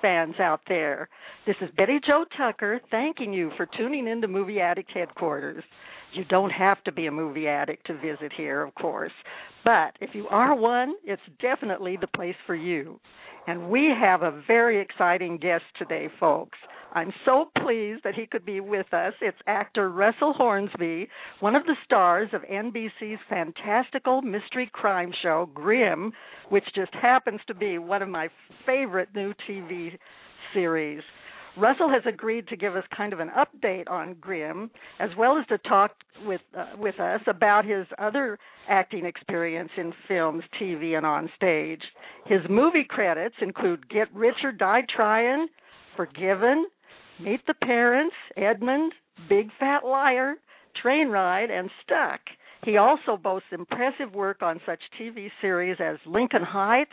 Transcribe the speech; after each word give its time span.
fans 0.00 0.34
out 0.38 0.60
there. 0.68 1.08
This 1.46 1.56
is 1.60 1.70
Betty 1.76 2.00
Jo 2.06 2.24
Tucker 2.36 2.80
thanking 2.90 3.32
you 3.32 3.50
for 3.56 3.66
tuning 3.76 4.08
in 4.08 4.20
to 4.20 4.28
Movie 4.28 4.60
Addict 4.60 4.90
Headquarters. 4.92 5.64
You 6.12 6.24
don't 6.24 6.50
have 6.50 6.82
to 6.84 6.92
be 6.92 7.06
a 7.06 7.12
movie 7.12 7.46
addict 7.46 7.86
to 7.86 7.94
visit 7.94 8.32
here, 8.36 8.62
of 8.62 8.74
course, 8.74 9.12
but 9.64 9.96
if 10.00 10.14
you 10.14 10.26
are 10.28 10.54
one, 10.54 10.94
it's 11.04 11.22
definitely 11.40 11.96
the 12.00 12.08
place 12.08 12.34
for 12.46 12.54
you. 12.54 12.98
And 13.46 13.68
we 13.68 13.90
have 13.98 14.22
a 14.22 14.42
very 14.46 14.80
exciting 14.80 15.38
guest 15.38 15.64
today, 15.78 16.08
folks. 16.18 16.58
I'm 16.92 17.12
so 17.24 17.50
pleased 17.62 18.02
that 18.04 18.14
he 18.14 18.26
could 18.26 18.44
be 18.44 18.60
with 18.60 18.92
us. 18.92 19.12
It's 19.20 19.38
actor 19.46 19.90
Russell 19.90 20.32
Hornsby, 20.32 21.08
one 21.40 21.54
of 21.54 21.64
the 21.64 21.76
stars 21.84 22.30
of 22.32 22.42
NBC's 22.42 23.20
fantastical 23.28 24.22
mystery 24.22 24.68
crime 24.72 25.12
show, 25.22 25.48
Grimm, 25.54 26.12
which 26.48 26.64
just 26.74 26.92
happens 26.94 27.40
to 27.46 27.54
be 27.54 27.78
one 27.78 28.02
of 28.02 28.08
my 28.08 28.28
favorite 28.66 29.08
new 29.14 29.32
TV 29.48 29.96
series. 30.52 31.02
Russell 31.56 31.90
has 31.90 32.02
agreed 32.06 32.48
to 32.48 32.56
give 32.56 32.76
us 32.76 32.84
kind 32.96 33.12
of 33.12 33.20
an 33.20 33.30
update 33.36 33.88
on 33.90 34.14
Grimm, 34.20 34.70
as 34.98 35.10
well 35.18 35.38
as 35.38 35.46
to 35.48 35.58
talk 35.58 35.92
with 36.24 36.40
uh, 36.56 36.66
with 36.78 36.98
us 37.00 37.20
about 37.26 37.64
his 37.64 37.86
other 37.98 38.38
acting 38.68 39.04
experience 39.04 39.70
in 39.76 39.92
films, 40.06 40.44
TV, 40.60 40.96
and 40.96 41.04
on 41.04 41.28
stage. 41.34 41.82
His 42.26 42.40
movie 42.48 42.86
credits 42.88 43.34
include 43.40 43.88
Get 43.88 44.12
Rich 44.14 44.36
or 44.44 44.52
Die 44.52 44.82
Tryin', 44.96 45.48
Forgiven, 45.96 46.66
Meet 47.22 47.46
the 47.46 47.54
Parents, 47.54 48.14
Edmond, 48.36 48.92
Big 49.28 49.50
Fat 49.58 49.84
Liar, 49.84 50.36
Train 50.80 51.08
Ride, 51.08 51.50
and 51.50 51.70
Stuck. 51.84 52.20
He 52.64 52.78
also 52.78 53.16
boasts 53.16 53.48
impressive 53.52 54.14
work 54.14 54.42
on 54.42 54.60
such 54.64 54.80
TV 54.98 55.30
series 55.40 55.76
as 55.80 55.96
Lincoln 56.06 56.42
Heights, 56.42 56.90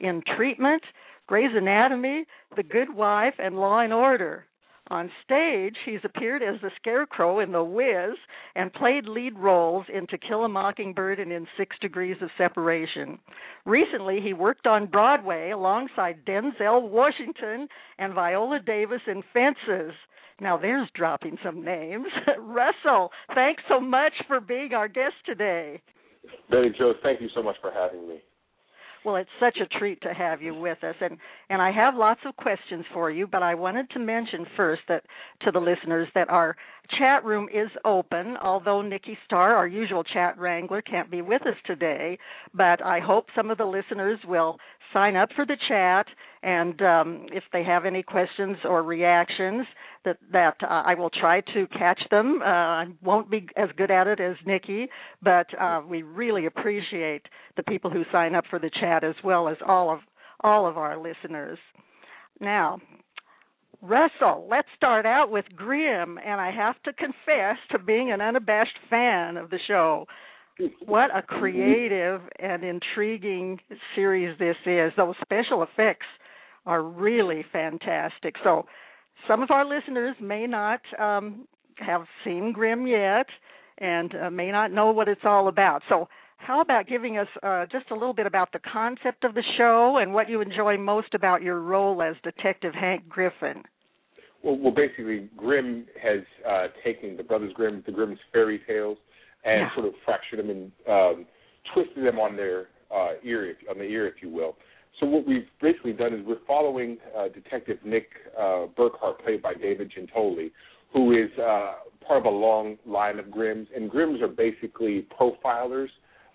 In 0.00 0.22
Treatment, 0.36 0.82
Grey's 1.28 1.54
Anatomy, 1.54 2.24
The 2.56 2.64
Good 2.64 2.92
Wife, 2.94 3.34
and 3.38 3.56
Law 3.56 3.80
and 3.80 3.92
Order. 3.92 4.44
On 4.90 5.08
stage, 5.24 5.76
he's 5.86 6.00
appeared 6.02 6.42
as 6.42 6.60
the 6.60 6.70
Scarecrow 6.76 7.38
in 7.38 7.52
The 7.52 7.62
Wiz 7.62 8.18
and 8.56 8.72
played 8.72 9.06
lead 9.06 9.38
roles 9.38 9.86
in 9.92 10.08
To 10.08 10.18
Kill 10.18 10.44
a 10.44 10.48
Mockingbird 10.48 11.20
and 11.20 11.30
in 11.30 11.46
Six 11.56 11.76
Degrees 11.80 12.16
of 12.20 12.28
Separation. 12.36 13.20
Recently, 13.64 14.20
he 14.20 14.32
worked 14.32 14.66
on 14.66 14.86
Broadway 14.86 15.50
alongside 15.50 16.24
Denzel 16.26 16.90
Washington 16.90 17.68
and 17.98 18.14
Viola 18.14 18.58
Davis 18.58 19.02
in 19.06 19.22
Fences. 19.32 19.94
Now, 20.40 20.56
there's 20.56 20.88
dropping 20.94 21.38
some 21.44 21.64
names. 21.64 22.06
Russell, 22.38 23.10
thanks 23.34 23.62
so 23.68 23.78
much 23.78 24.14
for 24.26 24.40
being 24.40 24.74
our 24.74 24.88
guest 24.88 25.14
today. 25.24 25.80
Betty 26.50 26.70
Jo, 26.76 26.94
thank 27.02 27.20
you 27.20 27.28
so 27.32 27.42
much 27.42 27.56
for 27.60 27.70
having 27.70 28.08
me. 28.08 28.20
Well, 29.04 29.16
it's 29.16 29.30
such 29.40 29.58
a 29.60 29.78
treat 29.78 30.00
to 30.02 30.12
have 30.12 30.42
you 30.42 30.54
with 30.54 30.84
us, 30.84 30.96
and 31.00 31.16
and 31.48 31.62
I 31.62 31.70
have 31.72 31.94
lots 31.94 32.20
of 32.26 32.36
questions 32.36 32.84
for 32.92 33.10
you. 33.10 33.26
But 33.26 33.42
I 33.42 33.54
wanted 33.54 33.88
to 33.90 33.98
mention 33.98 34.46
first 34.56 34.82
that 34.88 35.04
to 35.42 35.50
the 35.50 35.60
listeners 35.60 36.08
that 36.14 36.28
our 36.28 36.56
chat 36.98 37.24
room 37.24 37.48
is 37.52 37.70
open. 37.84 38.36
Although 38.42 38.82
Nikki 38.82 39.16
Starr, 39.24 39.54
our 39.54 39.66
usual 39.66 40.04
chat 40.04 40.38
wrangler, 40.38 40.82
can't 40.82 41.10
be 41.10 41.22
with 41.22 41.42
us 41.42 41.56
today, 41.66 42.18
but 42.54 42.84
I 42.84 43.00
hope 43.00 43.26
some 43.34 43.50
of 43.50 43.58
the 43.58 43.64
listeners 43.64 44.18
will 44.26 44.58
sign 44.92 45.16
up 45.16 45.28
for 45.36 45.46
the 45.46 45.56
chat, 45.68 46.06
and 46.42 46.80
um, 46.82 47.26
if 47.32 47.44
they 47.52 47.62
have 47.62 47.84
any 47.84 48.02
questions 48.02 48.56
or 48.64 48.82
reactions, 48.82 49.66
that 50.04 50.18
that 50.32 50.56
uh, 50.62 50.82
I 50.84 50.94
will 50.94 51.10
try 51.10 51.42
to 51.54 51.66
catch 51.68 52.00
them. 52.10 52.40
Uh, 52.42 52.46
I 52.46 52.86
won't 53.02 53.30
be 53.30 53.46
as 53.56 53.68
good 53.76 53.90
at 53.90 54.06
it 54.06 54.20
as 54.20 54.36
Nikki, 54.46 54.88
but 55.22 55.46
uh, 55.60 55.82
we 55.88 56.02
really 56.02 56.46
appreciate 56.46 57.22
the 57.56 57.62
people 57.62 57.90
who 57.90 58.02
sign 58.10 58.34
up 58.34 58.44
for 58.50 58.58
the 58.58 58.70
chat 58.80 59.04
as 59.04 59.14
well 59.22 59.48
as 59.48 59.56
all 59.66 59.92
of 59.92 60.00
all 60.42 60.66
of 60.66 60.76
our 60.78 60.96
listeners. 60.96 61.58
Now, 62.40 62.78
Russell, 63.82 64.46
let's 64.50 64.68
start 64.76 65.06
out 65.06 65.30
with 65.30 65.44
Grimm, 65.56 66.18
and 66.18 66.40
I 66.40 66.50
have 66.50 66.80
to 66.84 66.92
confess 66.92 67.56
to 67.70 67.78
being 67.78 68.12
an 68.12 68.20
unabashed 68.20 68.78
fan 68.88 69.36
of 69.36 69.50
the 69.50 69.58
show. 69.66 70.06
What 70.84 71.16
a 71.16 71.22
creative 71.22 72.20
and 72.38 72.62
intriguing 72.62 73.58
series 73.94 74.38
this 74.38 74.56
is. 74.66 74.92
Those 74.96 75.14
special 75.22 75.62
effects 75.62 76.06
are 76.66 76.82
really 76.82 77.44
fantastic. 77.50 78.34
So, 78.44 78.66
some 79.26 79.42
of 79.42 79.50
our 79.50 79.64
listeners 79.64 80.16
may 80.20 80.46
not 80.46 80.80
um, 80.98 81.46
have 81.76 82.02
seen 82.24 82.52
Grimm 82.52 82.86
yet 82.86 83.26
and 83.78 84.14
uh, 84.14 84.30
may 84.30 84.50
not 84.50 84.72
know 84.72 84.90
what 84.90 85.08
it's 85.08 85.22
all 85.24 85.48
about. 85.48 85.82
So, 85.88 86.08
how 86.46 86.60
about 86.60 86.86
giving 86.88 87.18
us 87.18 87.28
uh, 87.42 87.66
just 87.70 87.90
a 87.90 87.94
little 87.94 88.14
bit 88.14 88.26
about 88.26 88.52
the 88.52 88.60
concept 88.72 89.24
of 89.24 89.34
the 89.34 89.44
show 89.58 89.98
and 90.00 90.12
what 90.12 90.28
you 90.28 90.40
enjoy 90.40 90.76
most 90.78 91.14
about 91.14 91.42
your 91.42 91.60
role 91.60 92.02
as 92.02 92.16
Detective 92.22 92.74
Hank 92.74 93.08
Griffin? 93.08 93.62
Well, 94.42 94.56
well 94.58 94.72
basically, 94.74 95.28
Grimm 95.36 95.86
has 96.02 96.20
uh, 96.48 96.68
taken 96.84 97.16
the 97.16 97.22
Brothers 97.22 97.52
Grimm, 97.54 97.82
the 97.84 97.92
Grimm's 97.92 98.18
fairy 98.32 98.60
tales, 98.66 98.98
and 99.44 99.60
Yeah. 99.60 99.74
sort 99.74 99.86
of 99.86 99.94
fractured 100.04 100.38
them 100.38 100.50
and 100.50 100.72
um, 100.88 101.26
twisted 101.74 102.04
them 102.04 102.18
on 102.18 102.36
their 102.36 102.68
uh, 102.94 103.12
ear, 103.22 103.50
if, 103.50 103.56
on 103.70 103.78
the 103.78 103.84
ear, 103.84 104.06
if 104.08 104.22
you 104.22 104.30
will. 104.30 104.56
So 104.98 105.06
what 105.06 105.26
we've 105.26 105.46
basically 105.62 105.92
done 105.92 106.12
is 106.14 106.26
we're 106.26 106.44
following 106.46 106.98
uh, 107.16 107.28
Detective 107.28 107.78
Nick 107.84 108.08
uh, 108.36 108.66
Burkhart, 108.76 109.20
played 109.24 109.40
by 109.40 109.54
David 109.54 109.92
Giuntoli, 109.96 110.50
who 110.92 111.12
is 111.12 111.30
uh, 111.38 111.74
part 112.06 112.18
of 112.18 112.24
a 112.24 112.36
long 112.36 112.76
line 112.84 113.18
of 113.18 113.30
Grimms, 113.30 113.68
and 113.74 113.88
Grimms 113.90 114.20
are 114.20 114.28
basically 114.28 115.06
profilers, 115.18 115.88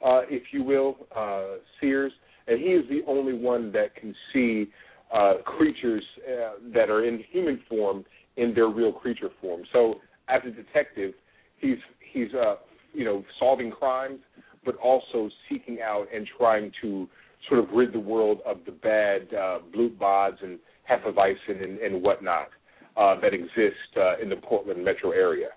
uh, 0.04 0.22
if 0.30 0.44
you 0.52 0.64
will, 0.64 0.98
uh, 1.16 1.58
seers, 1.80 2.12
and 2.48 2.60
he 2.60 2.68
is 2.68 2.86
the 2.90 3.02
only 3.08 3.34
one 3.34 3.72
that 3.72 3.96
can 3.96 4.16
see 4.34 4.68
uh, 5.14 5.36
creatures 5.44 6.04
uh, 6.28 6.54
that 6.74 6.90
are 6.90 7.06
in 7.06 7.24
human 7.32 7.62
form 7.70 8.04
in 8.38 8.54
their 8.54 8.68
real 8.68 8.92
creature 8.92 9.30
form. 9.42 9.62
So 9.72 9.96
as 10.28 10.42
a 10.46 10.52
detective, 10.52 11.14
he's 11.58 11.78
he's 12.12 12.34
uh, 12.34 12.56
you 12.94 13.06
know 13.06 13.24
solving 13.40 13.72
crimes, 13.72 14.20
but 14.64 14.76
also 14.78 15.30
seeking 15.50 15.80
out 15.82 16.08
and 16.14 16.28
trying 16.38 16.72
to 16.82 17.08
sort 17.48 17.60
of 17.60 17.70
rid 17.74 17.94
the 17.94 18.00
world 18.00 18.40
of 18.46 18.58
the 18.66 18.72
bad 18.72 19.34
uh, 19.34 19.60
blutbads 19.76 20.44
and 20.44 20.60
hefeweizen 20.90 21.64
and, 21.64 21.78
and 21.80 22.02
whatnot 22.02 22.50
uh, 22.98 23.20
that 23.20 23.34
exist 23.34 23.76
in 24.22 24.30
the 24.30 24.36
Portland 24.36 24.84
metro 24.84 25.12
area. 25.12 25.50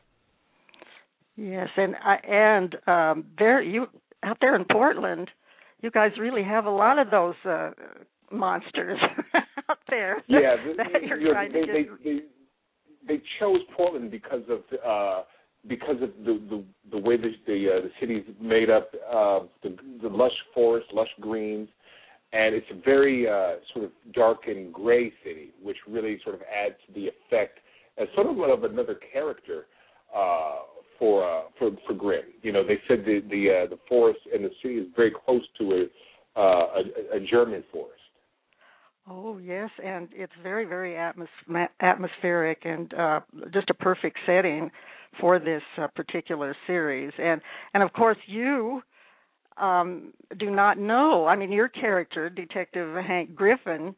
Yes, 1.37 1.69
and 1.77 1.95
and 2.29 2.77
um, 2.87 3.25
there 3.39 3.63
you 3.63 3.87
out 4.23 4.39
there 4.41 4.57
in 4.57 4.65
Portland, 4.71 5.31
you 5.81 5.91
guys 5.91 6.13
really 6.19 6.43
have 6.43 6.67
a 6.67 6.71
lot 6.71 6.99
of 6.99 7.11
those 7.11 7.35
uh, 7.45 7.71
monsters 8.31 8.99
out 9.71 9.79
there. 9.89 10.23
Yeah, 10.27 10.57
that 10.77 10.87
the, 11.01 11.07
you're 11.07 11.21
you 11.21 11.35
know, 11.35 11.49
they, 11.53 11.61
to 11.61 11.73
they, 11.73 11.83
get. 11.83 12.05
they 12.05 12.21
they 13.07 13.23
chose 13.41 13.61
Portland 13.77 14.11
because 14.11 14.43
of 14.51 14.61
uh, 14.85 15.23
because 15.67 15.97
of 16.03 16.11
the 16.25 16.41
the, 16.49 16.65
the 16.91 16.99
way 16.99 17.17
the 17.17 17.31
the, 17.47 17.69
uh, 17.69 17.81
the 17.83 17.91
city's 18.01 18.25
made 18.41 18.71
up 18.71 18.91
of 19.11 19.49
the, 19.63 19.77
the 20.03 20.09
lush 20.09 20.33
forest, 20.55 20.87
lush 20.93 21.09
greens, 21.21 21.69
and 22.33 22.55
it's 22.55 22.67
a 22.71 22.81
very 22.85 23.29
uh, 23.29 23.57
sort 23.73 23.85
of 23.87 23.91
dark 24.13 24.47
and 24.47 24.73
gray 24.73 25.13
city, 25.25 25.51
which 25.63 25.77
really 25.89 26.21
sort 26.25 26.35
of 26.35 26.43
adds 26.43 26.75
to 26.87 26.93
the 26.93 27.09
effect 27.09 27.59
as 27.99 28.09
sort 28.15 28.27
of 28.27 28.39
of 28.39 28.71
another 28.71 28.99
character 29.13 29.67
uh, 30.15 30.59
for 30.99 31.25
uh, 31.25 31.43
for 31.59 31.71
for 31.87 31.95
Grimm. 31.95 32.25
You 32.43 32.53
know, 32.53 32.65
they 32.67 32.79
said 32.89 33.05
the 33.05 33.21
the 33.31 33.65
uh, 33.65 33.71
the 33.71 33.79
forest 33.89 34.21
and 34.33 34.45
the 34.45 34.51
city 34.63 34.77
is 34.77 34.87
very 34.97 35.13
close 35.25 35.43
to 35.59 35.73
a 35.73 36.41
uh, 36.41 36.67
a, 37.13 37.17
a 37.17 37.21
German 37.21 37.65
forest. 37.73 37.95
Oh 39.09 39.39
yes, 39.39 39.71
and 39.83 40.09
it's 40.13 40.33
very 40.43 40.65
very 40.65 40.93
atmos- 40.93 41.69
atmospheric 41.81 42.63
and 42.65 42.93
uh, 42.95 43.21
just 43.53 43.71
a 43.71 43.75
perfect 43.75 44.19
setting 44.27 44.71
for 45.21 45.39
this 45.39 45.63
uh, 45.79 45.87
particular 45.95 46.55
series. 46.67 47.13
And 47.19 47.41
and 47.75 47.83
of 47.83 47.93
course 47.93 48.19
you 48.27 48.83
um, 49.57 50.13
do 50.39 50.51
not 50.51 50.79
know. 50.79 51.27
I 51.27 51.37
mean, 51.37 51.51
your 51.53 51.69
character, 51.69 52.31
Detective 52.31 52.95
Hank 53.05 53.35
Griffin, 53.35 53.95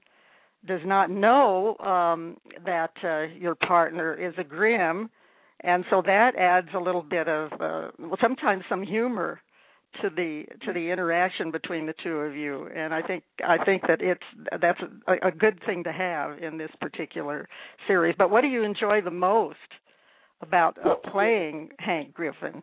does 0.67 0.81
not 0.85 1.11
know 1.11 1.77
um, 1.79 2.37
that 2.65 2.93
uh, 3.03 3.35
your 3.39 3.55
partner 3.55 4.15
is 4.15 4.35
a 4.39 4.45
Grimm, 4.45 5.11
and 5.63 5.85
so 5.91 6.03
that 6.05 6.37
adds 6.37 6.69
a 6.75 6.79
little 6.79 7.03
bit 7.03 7.29
of 7.29 7.53
uh, 7.53 7.91
well, 7.99 8.19
sometimes 8.21 8.65
some 8.69 8.83
humor 8.83 9.41
to 10.03 10.09
the 10.09 10.45
to 10.65 10.73
the 10.73 10.91
interaction 10.91 11.51
between 11.51 11.87
the 11.87 11.95
two 12.03 12.17
of 12.19 12.37
you. 12.37 12.69
And 12.75 12.95
i 12.95 13.03
think 13.03 13.25
i 13.45 13.63
think 13.65 13.83
that 13.89 14.01
it's 14.01 14.23
that's 14.61 14.81
a, 15.07 15.29
a 15.29 15.31
good 15.31 15.61
thing 15.67 15.85
to 15.85 15.93
have 15.93 16.39
in 16.43 16.59
this 16.59 16.71
particular 16.81 17.49
series. 17.87 18.15
But 18.17 18.31
what 18.31 18.43
do 18.43 18.49
you 18.49 18.63
enjoy 18.63 19.01
the 19.03 19.11
most 19.11 19.57
about 20.41 20.79
uh, 20.85 20.95
playing 21.11 21.71
hank 21.79 22.15
griffin? 22.15 22.63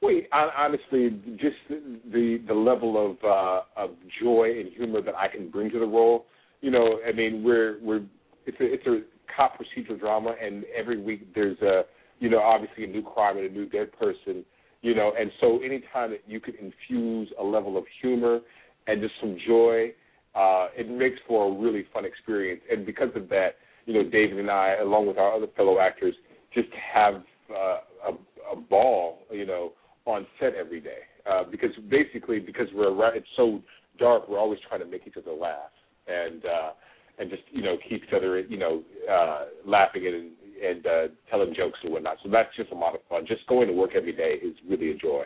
Well 0.00 0.14
honestly 0.32 1.10
just 1.36 1.56
the 1.68 2.42
the 2.46 2.54
level 2.54 3.10
of 3.10 3.16
uh 3.24 3.82
of 3.82 3.90
joy 4.22 4.58
and 4.58 4.72
humor 4.72 5.02
that 5.02 5.14
i 5.14 5.28
can 5.28 5.50
bring 5.50 5.70
to 5.70 5.78
the 5.78 5.86
role. 5.86 6.26
You 6.60 6.70
know 6.70 6.98
i 7.06 7.12
mean 7.12 7.44
we're 7.44 7.78
we're 7.82 8.02
it's 8.46 8.58
a 8.60 8.72
it's 8.72 8.86
a 8.86 9.00
cop 9.36 9.58
procedural 9.60 10.00
drama 10.00 10.34
and 10.42 10.64
every 10.76 11.00
week 11.00 11.34
there's 11.34 11.60
a 11.60 11.82
you 12.18 12.28
know 12.28 12.40
obviously 12.40 12.84
a 12.84 12.86
new 12.86 13.02
crime 13.02 13.36
and 13.36 13.46
a 13.46 13.52
new 13.52 13.68
dead 13.68 13.90
person 13.98 14.44
you 14.80 14.94
know, 14.94 15.12
and 15.18 15.30
so 15.40 15.58
anytime 15.58 16.10
that 16.10 16.22
you 16.26 16.40
can 16.40 16.54
infuse 16.54 17.28
a 17.38 17.42
level 17.42 17.76
of 17.76 17.84
humor 18.00 18.40
and 18.86 19.00
just 19.02 19.14
some 19.20 19.36
joy, 19.46 19.92
uh, 20.34 20.68
it 20.76 20.88
makes 20.88 21.18
for 21.26 21.50
a 21.50 21.60
really 21.60 21.84
fun 21.92 22.04
experience. 22.04 22.60
And 22.70 22.86
because 22.86 23.10
of 23.16 23.28
that, 23.30 23.56
you 23.86 23.94
know, 23.94 24.08
David 24.08 24.38
and 24.38 24.50
I, 24.50 24.76
along 24.80 25.08
with 25.08 25.18
our 25.18 25.34
other 25.34 25.48
fellow 25.56 25.80
actors, 25.80 26.14
just 26.54 26.68
have 26.94 27.14
uh, 27.50 27.78
a, 28.08 28.52
a 28.52 28.56
ball, 28.56 29.20
you 29.32 29.46
know, 29.46 29.72
on 30.04 30.26
set 30.38 30.54
every 30.54 30.80
day. 30.80 31.00
Uh, 31.28 31.42
because 31.50 31.70
basically, 31.90 32.38
because 32.38 32.68
we're 32.72 33.14
it's 33.14 33.26
so 33.36 33.60
dark, 33.98 34.28
we're 34.28 34.38
always 34.38 34.60
trying 34.68 34.80
to 34.80 34.86
make 34.86 35.06
each 35.06 35.16
other 35.16 35.32
laugh 35.32 35.70
and 36.06 36.44
uh, 36.44 36.70
and 37.18 37.28
just 37.28 37.42
you 37.50 37.62
know 37.62 37.76
keep 37.88 38.02
each 38.04 38.12
other, 38.16 38.40
you 38.40 38.56
know, 38.56 38.82
uh, 39.10 39.46
laughing 39.66 40.06
and 40.06 40.30
and 40.64 40.86
uh, 40.86 41.02
telling 41.30 41.54
jokes 41.54 41.78
and 41.82 41.92
whatnot. 41.92 42.18
So 42.22 42.30
that's 42.30 42.54
just 42.56 42.70
a 42.72 42.74
lot 42.74 42.94
of 42.94 43.00
fun. 43.08 43.26
Just 43.26 43.46
going 43.46 43.68
to 43.68 43.74
work 43.74 43.90
every 43.96 44.12
day 44.12 44.38
is 44.42 44.54
really 44.68 44.90
a 44.90 44.94
joy. 44.94 45.24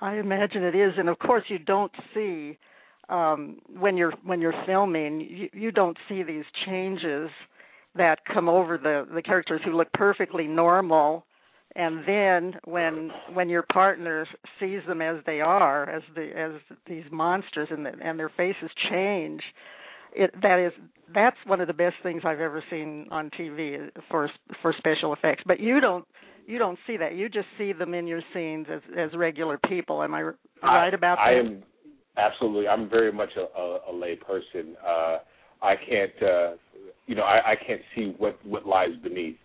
I 0.00 0.16
imagine 0.16 0.62
it 0.62 0.74
is, 0.74 0.94
and 0.96 1.08
of 1.08 1.18
course 1.18 1.44
you 1.48 1.58
don't 1.58 1.92
see 2.14 2.58
um, 3.08 3.58
when 3.78 3.96
you're 3.96 4.14
when 4.24 4.40
you're 4.40 4.54
filming. 4.66 5.20
You, 5.20 5.48
you 5.52 5.70
don't 5.72 5.96
see 6.08 6.22
these 6.22 6.44
changes 6.66 7.30
that 7.96 8.20
come 8.32 8.48
over 8.48 8.78
the 8.78 9.06
the 9.12 9.22
characters 9.22 9.60
who 9.64 9.76
look 9.76 9.92
perfectly 9.92 10.46
normal 10.46 11.24
and 11.76 12.04
then 12.06 12.60
when 12.64 13.10
when 13.32 13.48
your 13.48 13.64
partner 13.72 14.26
sees 14.58 14.80
them 14.88 15.00
as 15.00 15.16
they 15.26 15.40
are 15.40 15.88
as 15.88 16.02
the 16.14 16.30
as 16.36 16.52
these 16.86 17.04
monsters 17.12 17.68
and 17.70 17.86
the, 17.86 17.92
and 18.02 18.18
their 18.18 18.30
faces 18.36 18.70
change 18.90 19.40
it 20.14 20.30
that 20.42 20.58
is 20.58 20.72
that's 21.14 21.36
one 21.46 21.60
of 21.60 21.66
the 21.66 21.74
best 21.74 21.96
things 22.02 22.22
I've 22.24 22.40
ever 22.40 22.62
seen 22.70 23.06
on 23.10 23.30
TV 23.30 23.90
for 24.10 24.30
for 24.62 24.74
special 24.78 25.12
effects. 25.12 25.42
But 25.46 25.60
you 25.60 25.80
don't 25.80 26.06
you 26.46 26.58
don't 26.58 26.78
see 26.86 26.96
that. 26.96 27.14
You 27.14 27.28
just 27.28 27.46
see 27.58 27.72
them 27.72 27.94
in 27.94 28.06
your 28.06 28.22
scenes 28.34 28.66
as 28.72 28.80
as 28.96 29.10
regular 29.16 29.58
people. 29.68 30.02
Am 30.02 30.14
I 30.14 30.22
right 30.62 30.94
about 30.94 31.16
that? 31.16 31.22
I 31.22 31.34
am 31.34 31.62
absolutely. 32.16 32.68
I'm 32.68 32.88
very 32.88 33.12
much 33.12 33.30
a, 33.36 33.58
a, 33.58 33.78
a 33.90 33.92
lay 33.92 34.16
person. 34.16 34.76
Uh, 34.84 35.18
I 35.62 35.74
can't 35.76 36.22
uh, 36.22 36.56
you 37.06 37.14
know 37.14 37.22
I, 37.22 37.52
I 37.52 37.54
can't 37.66 37.82
see 37.94 38.14
what 38.18 38.38
what 38.44 38.66
lies 38.66 38.96
beneath. 39.02 39.36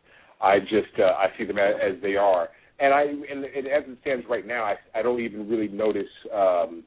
I 0.42 0.60
just 0.60 1.00
uh, 1.00 1.04
I 1.04 1.28
see 1.38 1.46
them 1.46 1.58
as, 1.58 1.76
as 1.96 2.02
they 2.02 2.16
are, 2.16 2.50
and 2.80 2.94
I 2.94 3.04
and, 3.04 3.46
and 3.46 3.68
as 3.68 3.84
it 3.88 3.98
stands 4.02 4.26
right 4.30 4.46
now, 4.46 4.64
I 4.64 4.76
I 4.94 5.02
don't 5.02 5.20
even 5.22 5.50
really 5.50 5.68
notice. 5.68 6.04
um 6.34 6.84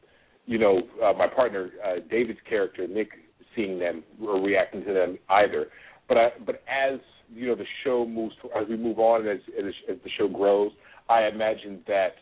you 0.49 0.57
know, 0.57 0.81
uh, 1.05 1.13
my 1.13 1.29
partner 1.29 1.69
uh, 1.85 1.97
David's 2.11 2.39
character 2.49 2.89
Nick 2.89 3.11
seeing 3.55 3.79
them 3.79 4.03
or 4.23 4.41
reacting 4.41 4.85
to 4.85 4.93
them 4.93 5.19
either. 5.29 5.67
But 6.09 6.17
I, 6.17 6.29
but 6.45 6.63
as 6.69 7.01
you 7.33 7.47
know, 7.47 7.55
the 7.55 7.65
show 7.85 8.07
moves 8.07 8.35
as 8.61 8.69
we 8.69 8.77
move 8.77 8.99
on, 8.99 9.27
and 9.27 9.39
as, 9.39 9.75
as 9.89 9.97
the 10.03 10.11
show 10.17 10.29
grows, 10.29 10.73
I 11.09 11.27
imagine 11.27 11.83
that 11.87 12.15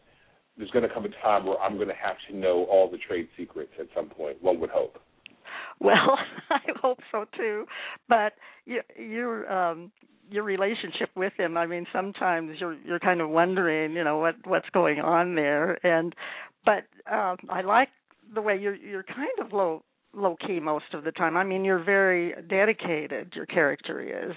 there's 0.57 0.71
going 0.71 0.87
to 0.87 0.93
come 0.93 1.05
a 1.05 1.09
time 1.23 1.47
where 1.47 1.59
I'm 1.59 1.77
going 1.77 1.89
to 1.89 1.95
have 1.95 2.17
to 2.31 2.37
know 2.37 2.67
all 2.71 2.91
the 2.91 2.99
trade 2.99 3.29
secrets 3.37 3.73
at 3.79 3.87
some 3.95 4.09
point. 4.09 4.43
One 4.43 4.59
would 4.61 4.71
hope. 4.71 4.99
Well, 5.81 6.19
I 6.51 6.61
hope 6.81 6.99
so 7.13 7.27
too. 7.37 7.67
But 8.09 8.33
you, 8.65 8.81
your 8.99 9.51
um, 9.53 9.93
your 10.31 10.43
relationship 10.43 11.11
with 11.15 11.33
him, 11.37 11.57
I 11.57 11.67
mean, 11.67 11.87
sometimes 11.93 12.57
you're 12.59 12.77
you're 12.85 12.99
kind 12.99 13.21
of 13.21 13.31
wondering, 13.31 13.93
you 13.93 14.05
know, 14.05 14.19
what 14.19 14.35
what's 14.45 14.69
going 14.71 14.99
on 15.01 15.35
there. 15.35 15.79
And 15.87 16.15
but 16.65 16.85
um, 17.13 17.37
I 17.49 17.61
like 17.63 17.89
the 18.35 18.41
way 18.43 18.59
you're 18.59 18.75
you're 18.75 19.05
kind 19.05 19.29
of 19.41 19.53
low 19.53 19.83
low 20.15 20.37
key 20.47 20.61
most 20.61 20.95
of 20.95 21.05
the 21.05 21.13
time. 21.13 21.37
I 21.37 21.45
mean, 21.45 21.65
you're 21.65 21.83
very 21.83 22.35
dedicated. 22.49 23.33
Your 23.35 23.47
character 23.47 24.01
is. 24.01 24.35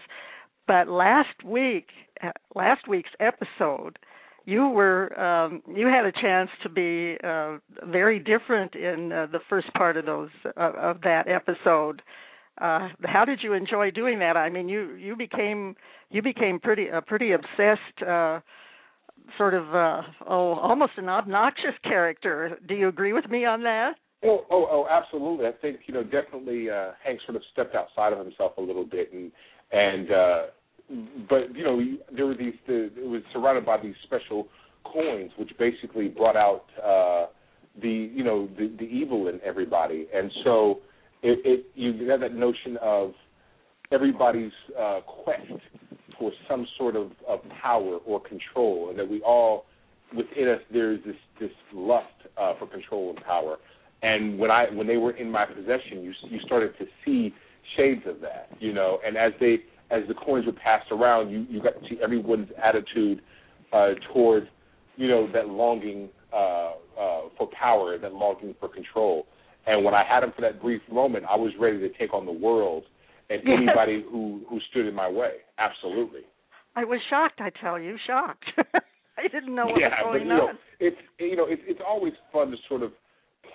But 0.68 0.88
last 0.88 1.44
week, 1.44 1.88
uh, 2.22 2.32
last 2.54 2.88
week's 2.88 3.10
episode, 3.20 3.98
you 4.46 4.68
were 4.68 5.20
um, 5.20 5.62
you 5.68 5.88
had 5.88 6.06
a 6.06 6.12
chance 6.12 6.50
to 6.64 6.70
be 6.70 7.18
uh, 7.24 7.58
very 7.92 8.20
different 8.20 8.76
in 8.76 9.12
uh, 9.12 9.28
the 9.32 9.40
first 9.50 9.74
part 9.74 9.98
of 9.98 10.06
those 10.06 10.30
uh, 10.46 10.72
of 10.78 11.02
that 11.02 11.28
episode. 11.28 12.02
Uh, 12.60 12.90
how 13.06 13.26
did 13.26 13.40
you 13.42 13.54
enjoy 13.54 13.90
doing 13.90 14.20
that? 14.20 14.38
I 14.38 14.50
mean, 14.50 14.70
you 14.70 14.96
you 14.96 15.16
became 15.16 15.76
you 16.10 16.22
became 16.22 16.60
pretty 16.60 16.88
a 16.88 17.02
pretty 17.02 17.32
obsessed. 17.32 18.08
Uh, 18.08 18.40
sort 19.38 19.54
of 19.54 19.76
uh 19.76 20.02
oh 20.28 20.54
almost 20.56 20.94
an 20.98 21.08
obnoxious 21.08 21.76
character 21.84 22.58
do 22.68 22.74
you 22.74 22.88
agree 22.88 23.14
with 23.14 23.30
me 23.30 23.46
on 23.46 23.62
that 23.64 23.94
Oh, 24.24 24.46
oh, 24.52 24.68
oh, 24.70 24.88
absolutely. 24.90 25.46
I 25.48 25.52
think 25.62 25.80
you 25.86 25.94
know 25.94 26.04
definitely 26.04 26.70
uh, 26.70 26.92
Hank 27.04 27.20
sort 27.26 27.38
of 27.38 27.42
stepped 27.54 27.76
outside 27.76 28.12
of 28.12 28.20
himself 28.20 28.54
a 28.58 28.62
little 28.62 28.86
bit, 28.86 29.14
and 29.14 29.32
and 29.72 30.12
uh, 30.12 30.42
but 31.30 31.56
you 31.56 31.64
know 31.64 31.80
there 32.14 32.26
were 32.26 32.36
these 32.36 32.56
the, 32.68 32.92
it 32.98 33.08
was 33.08 33.22
surrounded 33.32 33.66
by 33.66 33.78
these 33.82 33.96
special 34.04 34.48
coins, 34.84 35.32
which 35.38 35.52
basically 35.58 36.10
brought 36.10 36.36
out 36.36 36.66
uh, 36.84 37.28
the 37.82 38.12
you 38.14 38.24
know 38.24 38.50
the, 38.58 38.74
the 38.78 38.86
evil 38.86 39.30
in 39.30 39.40
everybody, 39.46 40.08
and 40.14 40.30
so 40.44 40.80
it, 41.24 41.40
it 41.46 41.66
you 41.76 42.10
have 42.10 42.20
that 42.20 42.36
notion 42.36 42.78
of 42.82 43.14
everybody's 43.92 44.52
uh, 44.78 45.00
quest 45.24 45.44
for 46.20 46.32
some 46.50 46.68
sort 46.78 46.98
of, 46.98 47.12
of 47.28 47.40
power 47.62 47.98
or 48.06 48.20
control, 48.20 48.90
and 48.90 49.00
that 49.00 49.10
we 49.10 49.22
all 49.22 49.66
within 50.16 50.50
us 50.50 50.60
there's 50.74 51.00
this 51.06 51.16
this 51.40 51.52
lust 51.74 52.08
uh, 52.38 52.54
for 52.60 52.68
control 52.68 53.12
and 53.12 53.24
power 53.24 53.58
and 54.02 54.40
when 54.40 54.52
I 54.52 54.66
when 54.72 54.88
they 54.88 54.98
were 54.98 55.12
in 55.12 55.30
my 55.30 55.46
possession, 55.46 56.04
you 56.04 56.14
you 56.30 56.40
started 56.46 56.78
to 56.80 56.86
see 57.06 57.34
shades 57.78 58.02
of 58.06 58.22
that, 58.22 58.50
you 58.60 58.74
know. 58.74 59.00
And 59.06 59.18
as 59.18 59.34
they 59.40 59.60
as 59.92 60.04
the 60.08 60.14
coins 60.14 60.46
were 60.46 60.54
passed 60.54 60.92
around, 60.92 61.30
you 61.30 61.46
you 61.50 61.62
got 61.62 61.82
to 61.82 61.90
see 61.90 61.98
everyone's 62.02 62.50
attitude 62.64 63.22
uh, 63.74 63.90
toward 64.14 64.50
you 64.96 65.08
know 65.08 65.30
that 65.34 65.48
longing 65.48 66.10
uh, 66.34 66.36
uh, 67.00 67.22
for 67.38 67.50
power, 67.58 67.98
that 67.98 68.14
longing 68.14 68.56
for 68.60 68.70
control. 68.70 69.26
And 69.68 69.84
when 69.84 69.94
I 69.94 70.04
had 70.08 70.24
him 70.24 70.32
for 70.36 70.42
that 70.42 70.62
brief 70.62 70.82
moment, 70.92 71.26
I 71.30 71.36
was 71.36 71.52
ready 71.60 71.80
to 71.80 71.90
take 71.98 72.14
on 72.14 72.26
the 72.26 72.32
world 72.32 72.84
and 73.30 73.42
anybody 73.48 74.04
who 74.10 74.42
who 74.50 74.60
stood 74.72 74.86
in 74.86 74.96
my 74.96 75.10
way. 75.10 75.34
Absolutely. 75.58 76.22
I 76.76 76.86
was 76.86 77.00
shocked. 77.10 77.42
I 77.42 77.50
tell 77.62 77.80
you, 77.80 77.98
shocked. 78.08 78.46
I 79.18 79.28
didn't 79.28 79.54
know 79.54 79.66
what 79.66 79.82
yeah, 79.82 79.90
was 79.90 79.98
going 80.04 80.20
but, 80.20 80.26
you 80.26 80.32
on. 80.32 80.38
Know, 80.38 80.60
it's 80.80 80.98
you 81.20 81.36
know 81.36 81.46
it's 81.48 81.62
it's 81.68 81.82
always 81.86 82.14
fun 82.32 82.52
to 82.52 82.58
sort 82.70 82.84
of 82.84 82.92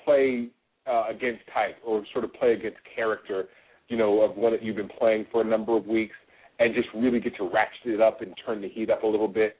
play 0.05 0.49
uh, 0.87 1.05
against 1.09 1.43
type 1.53 1.77
or 1.85 2.05
sort 2.13 2.25
of 2.25 2.33
play 2.35 2.53
against 2.53 2.79
character, 2.95 3.47
you 3.89 3.97
know, 3.97 4.21
of 4.21 4.37
one 4.37 4.53
that 4.53 4.63
you've 4.63 4.77
been 4.77 4.89
playing 4.99 5.27
for 5.33 5.43
a 5.43 5.45
number 5.45 5.77
of 5.77 5.87
weeks, 5.87 6.15
and 6.59 6.75
just 6.75 6.89
really 6.95 7.21
get 7.21 7.37
to 7.37 7.45
ratchet 7.45 7.87
it 7.87 8.01
up 8.01 8.21
and 8.21 8.35
turn 8.45 8.63
the 8.63 8.69
heat 8.69 8.91
up 8.91 9.03
a 9.03 9.07
little 9.07 9.29
bit, 9.29 9.57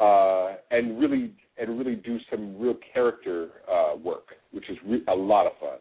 uh, 0.00 0.54
and 0.70 0.98
really 0.98 1.32
and 1.58 1.78
really 1.78 1.94
do 1.94 2.18
some 2.30 2.58
real 2.58 2.74
character 2.92 3.48
uh, 3.70 3.96
work, 3.96 4.28
which 4.52 4.68
is 4.70 4.76
re- 4.86 5.04
a 5.08 5.14
lot 5.14 5.46
of 5.46 5.52
fun. 5.60 5.78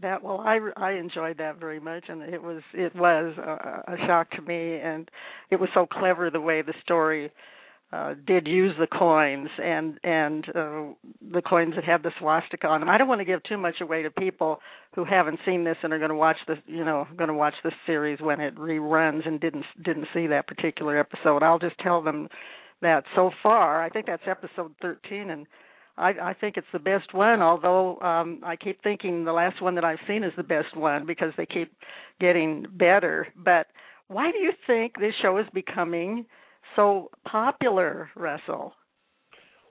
That 0.00 0.22
well, 0.22 0.40
I 0.40 0.58
I 0.76 0.92
enjoyed 0.92 1.38
that 1.38 1.58
very 1.58 1.80
much, 1.80 2.04
and 2.08 2.22
it 2.22 2.42
was 2.42 2.62
it 2.72 2.94
was 2.94 3.34
a, 3.38 3.92
a 3.92 4.06
shock 4.06 4.30
to 4.32 4.42
me, 4.42 4.76
and 4.76 5.10
it 5.50 5.56
was 5.56 5.68
so 5.74 5.86
clever 5.86 6.30
the 6.30 6.40
way 6.40 6.62
the 6.62 6.74
story 6.82 7.30
uh, 7.92 8.14
did 8.26 8.46
use 8.46 8.74
the 8.78 8.86
coins 8.86 9.48
and 9.62 10.00
and 10.02 10.48
uh, 10.48 10.84
the 11.32 11.42
coins 11.46 11.74
that 11.74 11.84
have 11.84 12.02
the 12.02 12.12
swastika 12.18 12.66
on 12.66 12.80
them. 12.80 12.88
I 12.88 12.96
don't 12.96 13.08
want 13.08 13.20
to 13.20 13.24
give 13.26 13.42
too 13.42 13.58
much 13.58 13.80
away 13.80 14.02
to 14.02 14.10
people 14.10 14.60
who 14.94 15.04
haven't 15.04 15.40
seen 15.44 15.64
this 15.64 15.76
and 15.82 15.92
are 15.92 15.98
going 15.98 16.10
to 16.10 16.16
watch 16.16 16.38
this, 16.48 16.58
you 16.66 16.84
know, 16.84 17.06
going 17.16 17.28
to 17.28 17.34
watch 17.34 17.54
this 17.62 17.74
series 17.86 18.20
when 18.20 18.40
it 18.40 18.56
reruns 18.56 19.26
and 19.26 19.40
didn't 19.40 19.66
didn't 19.84 20.06
see 20.14 20.26
that 20.28 20.46
particular 20.46 20.98
episode. 20.98 21.42
I'll 21.42 21.58
just 21.58 21.78
tell 21.78 22.02
them 22.02 22.28
that 22.80 23.04
so 23.14 23.30
far, 23.42 23.82
I 23.82 23.90
think 23.90 24.06
that's 24.06 24.22
episode 24.26 24.74
13 24.80 25.30
and 25.30 25.46
I, 25.96 26.10
I 26.22 26.34
think 26.34 26.56
it's 26.56 26.66
the 26.72 26.78
best 26.78 27.12
one. 27.12 27.42
Although 27.42 28.00
um, 28.00 28.40
I 28.42 28.56
keep 28.56 28.82
thinking 28.82 29.24
the 29.24 29.32
last 29.32 29.60
one 29.60 29.74
that 29.74 29.84
I've 29.84 29.98
seen 30.08 30.24
is 30.24 30.32
the 30.36 30.42
best 30.42 30.74
one 30.76 31.06
because 31.06 31.32
they 31.36 31.46
keep 31.46 31.72
getting 32.20 32.66
better. 32.72 33.28
But 33.36 33.66
why 34.08 34.32
do 34.32 34.38
you 34.38 34.52
think 34.66 34.98
this 34.98 35.14
show 35.20 35.36
is 35.36 35.46
becoming 35.52 36.24
so 36.76 37.10
popular, 37.24 38.10
Russell? 38.16 38.74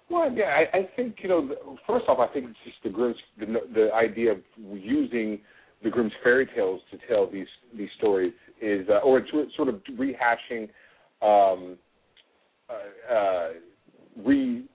Well, 0.10 0.32
yeah, 0.32 0.64
I, 0.74 0.80
I 0.80 0.90
think 0.96 1.18
you 1.24 1.30
know. 1.30 1.50
First 1.88 2.06
off, 2.10 2.20
I 2.20 2.32
think 2.34 2.50
it's 2.50 2.60
just 2.66 2.78
the 2.84 2.90
Grimm's 2.90 3.16
the, 3.40 3.46
the 3.74 3.94
idea 3.94 4.34
of 4.34 4.40
using 4.58 5.40
the 5.84 5.90
Grimm's 5.90 6.12
fairy 6.22 6.48
tales 6.54 6.82
to 6.92 6.98
tell 7.08 7.30
these 7.32 7.48
these 7.78 7.90
stories 7.98 8.34
is, 8.62 8.88
uh, 8.90 8.98
or 9.06 9.20
it's 9.20 9.56
sort 9.56 9.70
of 9.70 9.76
rehashing 9.98 10.68
um, 11.22 11.78
uh, 12.70 13.14
uh, 13.14 13.50
re 14.18 14.66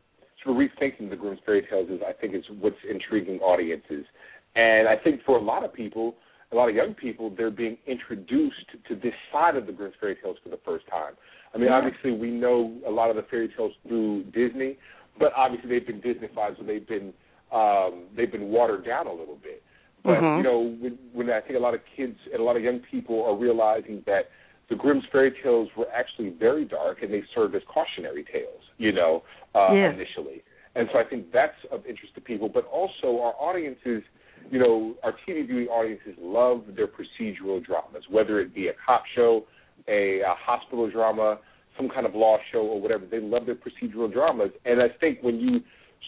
sort 0.42 0.56
of 0.56 0.71
rethinking 0.71 1.11
the 1.11 1.16
Grimm's 1.16 1.40
fairy 1.45 1.66
tales 1.68 1.90
is 1.90 2.00
I 2.06 2.12
think 2.12 2.35
is 2.35 2.45
what's 2.61 2.76
intriguing 2.90 3.38
audiences, 3.40 4.06
and 4.54 4.88
I 4.88 4.97
think 4.97 5.21
for 5.26 5.37
a 5.37 5.42
lot 5.42 5.64
of 5.64 5.73
people, 5.75 6.14
a 6.56 6.58
lot 6.58 6.70
of 6.70 6.75
young 6.75 6.94
people, 6.94 7.32
they're 7.36 7.50
being 7.50 7.76
introduced 7.86 8.70
to 8.88 8.94
this 8.94 9.12
side 9.30 9.56
of 9.56 9.66
the 9.66 9.72
Grimm's 9.72 9.94
fairy 10.00 10.16
tales 10.22 10.38
for 10.42 10.48
the 10.48 10.58
first 10.64 10.86
time. 10.88 11.12
I 11.54 11.58
mean, 11.58 11.68
yeah. 11.68 11.75
obviously 11.75 12.12
we 12.12 12.30
know 12.30 12.75
a 12.86 12.90
lot 12.90 13.10
of 13.10 13.16
the 13.16 13.25
fairy 13.30 13.52
tales 13.54 13.72
through 13.86 14.25
Disney, 14.25 14.78
but 15.18 15.32
obviously 15.36 15.68
they've 15.68 15.86
been 15.86 16.00
Disneyfied, 16.00 16.56
so 16.58 16.64
they've 16.64 16.86
been 16.86 17.12
um, 17.52 18.06
they've 18.16 18.32
been 18.32 18.48
watered 18.48 18.84
down 18.84 19.06
a 19.06 19.12
little 19.12 19.38
bit. 19.40 19.62
But 20.02 20.14
mm-hmm. 20.14 20.38
you 20.38 20.42
know, 20.42 20.76
when, 20.80 20.98
when 21.12 21.30
I 21.30 21.40
think 21.40 21.56
a 21.56 21.62
lot 21.62 21.75
of 21.75 21.80
kids 21.94 22.16
and 22.32 22.40
a 22.40 22.42
lot 22.42 22.56
of 22.56 22.62
young 22.62 22.80
people 22.90 23.25
are 23.25 23.36
realizing 23.36 24.02
that 24.06 24.30
the 24.70 24.76
Grimm's 24.76 25.04
fairy 25.12 25.32
tales 25.42 25.68
were 25.76 25.86
actually 25.94 26.30
very 26.30 26.64
dark 26.64 27.02
and 27.02 27.12
they 27.12 27.22
served 27.34 27.54
as 27.54 27.62
cautionary 27.72 28.25
tales, 28.25 28.62
you 28.78 28.92
know, 28.92 29.22
uh, 29.54 29.72
yeah. 29.72 29.92
initially. 29.92 30.42
And 30.75 30.88
so 30.92 30.98
I 30.98 31.04
think 31.04 31.32
that's 31.32 31.56
of 31.70 31.86
interest 31.86 32.14
to 32.16 32.20
people. 32.20 32.48
But 32.48 32.66
also 32.66 33.20
our 33.20 33.34
audiences, 33.38 34.02
you 34.50 34.58
know, 34.58 34.94
our 35.02 35.12
TV 35.26 35.46
viewing 35.46 35.68
audiences 35.68 36.14
love 36.18 36.64
their 36.74 36.86
procedural 36.86 37.64
dramas, 37.64 38.04
whether 38.10 38.40
it 38.40 38.54
be 38.54 38.68
a 38.68 38.72
cop 38.84 39.02
show, 39.14 39.44
a, 39.88 40.20
a 40.20 40.34
hospital 40.38 40.90
drama, 40.90 41.38
some 41.76 41.88
kind 41.88 42.06
of 42.06 42.14
law 42.14 42.38
show 42.52 42.60
or 42.60 42.80
whatever. 42.80 43.04
They 43.06 43.20
love 43.20 43.46
their 43.46 43.56
procedural 43.56 44.12
dramas. 44.12 44.50
And 44.64 44.80
I 44.80 44.88
think 45.00 45.18
when 45.22 45.38
you 45.38 45.60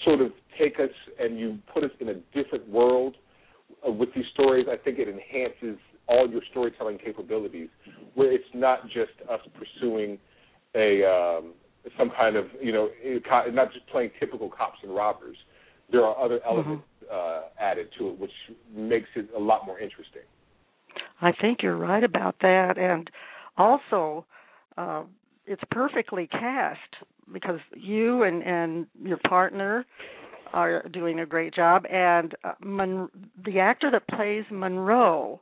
sort 0.04 0.20
of 0.20 0.32
take 0.58 0.78
us 0.80 0.90
and 1.18 1.38
you 1.38 1.58
put 1.72 1.84
us 1.84 1.90
in 2.00 2.08
a 2.08 2.14
different 2.34 2.68
world 2.68 3.16
uh, 3.86 3.90
with 3.90 4.10
these 4.14 4.24
stories, 4.32 4.66
I 4.70 4.76
think 4.76 4.98
it 4.98 5.08
enhances 5.08 5.78
all 6.08 6.28
your 6.28 6.40
storytelling 6.50 6.98
capabilities, 6.98 7.68
where 8.14 8.32
it's 8.32 8.44
not 8.54 8.84
just 8.86 9.12
us 9.30 9.40
pursuing 9.58 10.18
a 10.74 11.04
um, 11.04 11.52
some 11.98 12.10
kind 12.16 12.36
of 12.36 12.46
you 12.62 12.72
know 12.72 12.88
not 13.52 13.72
just 13.72 13.86
playing 13.88 14.10
typical 14.18 14.48
cops 14.48 14.78
and 14.82 14.94
robbers. 14.94 15.36
There 15.90 16.04
are 16.04 16.18
other 16.22 16.36
mm-hmm. 16.36 16.48
elements 16.48 16.82
mm-hmm. 16.82 16.97
Uh, 17.12 17.42
added 17.60 17.88
to 17.98 18.08
it, 18.10 18.18
which 18.18 18.32
makes 18.74 19.08
it 19.16 19.28
a 19.36 19.40
lot 19.40 19.66
more 19.66 19.78
interesting. 19.78 20.22
I 21.20 21.32
think 21.32 21.62
you're 21.62 21.76
right 21.76 22.04
about 22.04 22.36
that, 22.40 22.78
and 22.78 23.10
also 23.56 24.24
uh, 24.76 25.02
it's 25.46 25.62
perfectly 25.70 26.26
cast 26.28 26.78
because 27.32 27.60
you 27.74 28.22
and 28.22 28.42
and 28.42 28.86
your 29.02 29.18
partner 29.28 29.84
are 30.52 30.82
doing 30.88 31.20
a 31.20 31.26
great 31.26 31.54
job, 31.54 31.84
and 31.90 32.34
uh, 32.44 32.52
Mon- 32.60 33.10
the 33.44 33.58
actor 33.58 33.90
that 33.90 34.08
plays 34.08 34.44
Monroe. 34.50 35.40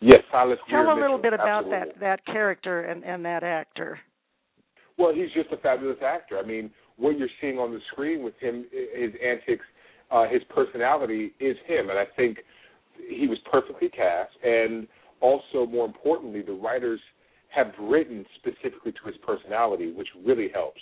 Yes, 0.00 0.22
Silas. 0.30 0.58
Tell 0.68 0.80
Weir 0.84 0.90
a 0.90 1.00
little 1.00 1.16
Mitchell, 1.16 1.30
bit 1.30 1.32
about 1.34 1.64
absolutely. 1.64 1.92
that 2.00 2.00
that 2.00 2.26
character 2.26 2.82
and 2.82 3.04
and 3.04 3.24
that 3.24 3.42
actor. 3.42 3.98
Well, 4.98 5.14
he's 5.14 5.30
just 5.32 5.50
a 5.52 5.56
fabulous 5.58 5.98
actor. 6.04 6.38
I 6.38 6.42
mean, 6.42 6.70
what 6.96 7.16
you're 7.16 7.28
seeing 7.40 7.58
on 7.58 7.72
the 7.72 7.80
screen 7.92 8.22
with 8.24 8.34
him, 8.40 8.66
his 8.72 9.12
antics, 9.24 9.64
uh, 10.10 10.26
his 10.28 10.42
personality 10.48 11.32
is 11.40 11.56
him, 11.66 11.90
and 11.90 11.98
I 11.98 12.06
think 12.16 12.38
he 13.08 13.26
was 13.26 13.38
perfectly 13.50 13.88
cast. 13.88 14.32
And 14.44 14.86
also, 15.20 15.66
more 15.66 15.86
importantly, 15.86 16.42
the 16.42 16.52
writers 16.52 17.00
have 17.48 17.72
written 17.80 18.24
specifically 18.36 18.92
to 18.92 19.06
his 19.06 19.16
personality, 19.26 19.92
which 19.92 20.08
really 20.24 20.48
helps. 20.52 20.80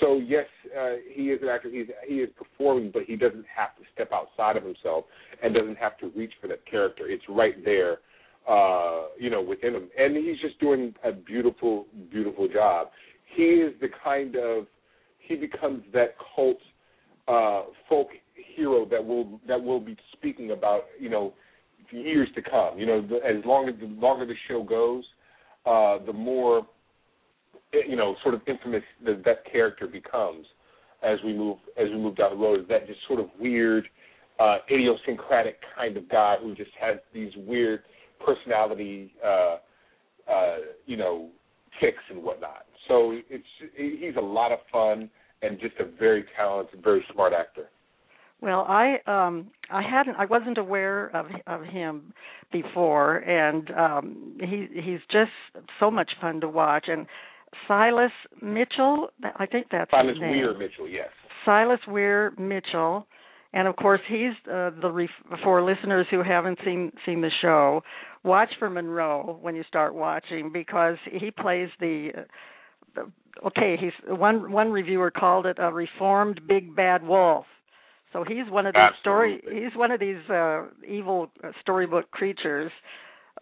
So 0.00 0.18
yes, 0.18 0.46
uh, 0.76 0.94
he 1.12 1.30
is 1.30 1.40
an 1.42 1.48
actor. 1.48 1.70
He's 1.70 1.86
he 2.06 2.14
is 2.14 2.30
performing, 2.36 2.90
but 2.92 3.04
he 3.04 3.16
doesn't 3.16 3.44
have 3.54 3.76
to 3.76 3.82
step 3.92 4.10
outside 4.12 4.56
of 4.56 4.64
himself 4.64 5.04
and 5.42 5.54
doesn't 5.54 5.78
have 5.78 5.98
to 5.98 6.10
reach 6.16 6.32
for 6.40 6.48
that 6.48 6.66
character. 6.66 7.06
It's 7.06 7.22
right 7.28 7.64
there, 7.64 7.98
uh, 8.48 9.08
you 9.18 9.30
know, 9.30 9.40
within 9.40 9.74
him, 9.74 9.88
and 9.96 10.16
he's 10.16 10.40
just 10.40 10.58
doing 10.58 10.94
a 11.04 11.12
beautiful, 11.12 11.86
beautiful 12.10 12.48
job. 12.48 12.88
He 13.36 13.42
is 13.42 13.72
the 13.80 13.88
kind 14.02 14.36
of 14.36 14.66
he 15.18 15.36
becomes 15.36 15.84
that 15.92 16.16
cult 16.34 16.58
uh, 17.28 17.62
folk 17.88 18.08
hero 18.56 18.86
that 18.86 19.04
we'll 19.04 19.40
that 19.48 19.62
we'll 19.62 19.80
be 19.80 19.96
speaking 20.12 20.50
about, 20.50 20.82
you 20.98 21.08
know, 21.08 21.34
years 21.90 22.28
to 22.34 22.42
come. 22.42 22.78
You 22.78 22.86
know, 22.86 23.02
the, 23.06 23.16
as 23.16 23.44
long 23.44 23.68
as 23.68 23.74
the 23.80 23.86
longer 23.86 24.26
the 24.26 24.34
show 24.48 24.62
goes, 24.62 25.04
uh, 25.66 26.04
the 26.04 26.12
more 26.12 26.66
you 27.88 27.96
know, 27.96 28.16
sort 28.22 28.34
of 28.34 28.42
infamous 28.46 28.82
that 29.04 29.24
that 29.24 29.50
character 29.50 29.86
becomes 29.86 30.46
as 31.02 31.18
we 31.24 31.32
move 31.32 31.58
as 31.76 31.88
we 31.90 31.96
move 31.96 32.16
down 32.16 32.30
the 32.30 32.36
road. 32.36 32.60
Is 32.60 32.68
that 32.68 32.86
just 32.86 33.00
sort 33.06 33.20
of 33.20 33.26
weird, 33.38 33.86
uh, 34.38 34.58
idiosyncratic 34.70 35.56
kind 35.76 35.96
of 35.96 36.08
guy 36.08 36.36
who 36.40 36.54
just 36.54 36.70
has 36.80 36.98
these 37.12 37.32
weird 37.36 37.82
personality, 38.24 39.12
uh, 39.24 39.56
uh, 40.30 40.56
you 40.86 40.96
know, 40.96 41.28
ticks 41.80 42.02
and 42.10 42.22
whatnot. 42.22 42.66
So 42.88 43.18
it's 43.28 43.44
he's 43.76 44.16
a 44.16 44.24
lot 44.24 44.52
of 44.52 44.58
fun 44.70 45.10
and 45.44 45.60
just 45.60 45.74
a 45.80 45.84
very 45.98 46.24
talented, 46.36 46.82
very 46.82 47.04
smart 47.12 47.32
actor. 47.32 47.68
Well, 48.40 48.66
I 48.68 48.96
um 49.06 49.50
I 49.70 49.82
hadn't 49.82 50.16
I 50.16 50.26
wasn't 50.26 50.58
aware 50.58 51.06
of 51.16 51.26
of 51.46 51.62
him 51.66 52.12
before 52.52 53.16
and 53.18 53.70
um 53.70 54.36
he 54.40 54.66
he's 54.74 55.00
just 55.10 55.30
so 55.80 55.90
much 55.90 56.10
fun 56.20 56.40
to 56.40 56.48
watch 56.48 56.86
and 56.88 57.06
Silas 57.68 58.12
Mitchell. 58.42 59.08
I 59.36 59.46
think 59.46 59.66
that's 59.70 59.90
Silas 59.90 60.14
his 60.14 60.20
name. 60.20 60.30
Weir 60.32 60.58
Mitchell. 60.58 60.88
Yes. 60.88 61.08
Silas 61.44 61.80
Weir 61.88 62.32
Mitchell, 62.38 63.06
and 63.52 63.68
of 63.68 63.76
course 63.76 64.00
he's 64.08 64.32
uh, 64.50 64.70
the 64.80 64.90
ref- 64.90 65.40
for 65.42 65.62
listeners 65.62 66.06
who 66.10 66.22
haven't 66.22 66.58
seen 66.64 66.90
seen 67.06 67.20
the 67.20 67.30
show. 67.42 67.82
Watch 68.24 68.50
for 68.58 68.70
Monroe 68.70 69.38
when 69.40 69.54
you 69.54 69.62
start 69.68 69.94
watching 69.94 70.50
because 70.52 70.96
he 71.10 71.30
plays 71.30 71.68
the. 71.80 72.10
Okay, 73.44 73.76
he's 73.80 73.92
one 74.06 74.50
one 74.52 74.70
reviewer 74.70 75.10
called 75.10 75.46
it 75.46 75.56
a 75.58 75.72
reformed 75.72 76.40
big 76.46 76.74
bad 76.76 77.02
wolf. 77.02 77.46
So 78.12 78.24
he's 78.26 78.48
one 78.48 78.64
of 78.66 78.74
these 78.74 78.80
Absolutely. 78.80 79.40
story. 79.50 79.62
He's 79.64 79.76
one 79.76 79.90
of 79.90 79.98
these 80.00 80.30
uh, 80.30 80.66
evil 80.86 81.32
uh, 81.42 81.50
storybook 81.60 82.10
creatures, 82.12 82.70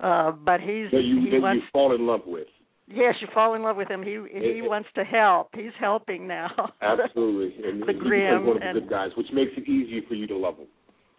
uh, 0.00 0.32
but 0.32 0.60
he's 0.60 0.90
that 0.92 1.02
you 1.02 1.20
he 1.24 1.30
that 1.32 1.40
wants 1.42 1.62
you 1.62 1.68
fall 1.72 1.94
in 1.94 2.06
love 2.06 2.22
with. 2.26 2.46
Yes, 2.88 3.14
you 3.20 3.28
fall 3.34 3.54
in 3.54 3.62
love 3.62 3.76
with 3.76 3.88
him. 3.88 4.02
He 4.02 4.12
he 4.32 4.58
It- 4.60 4.68
wants 4.68 4.88
to 4.94 5.04
help. 5.04 5.50
He's 5.54 5.72
helping 5.78 6.26
now. 6.26 6.72
Absolutely, 6.80 7.62
and 7.68 7.82
The 7.82 7.92
becomes 7.92 8.46
one 8.46 8.56
of 8.56 8.62
the 8.62 8.66
and- 8.68 8.80
good 8.80 8.88
guys, 8.90 9.10
which 9.16 9.28
makes 9.32 9.52
it 9.56 9.68
easier 9.68 10.00
for 10.08 10.14
you 10.14 10.26
to 10.28 10.36
love 10.36 10.56
him. 10.56 10.66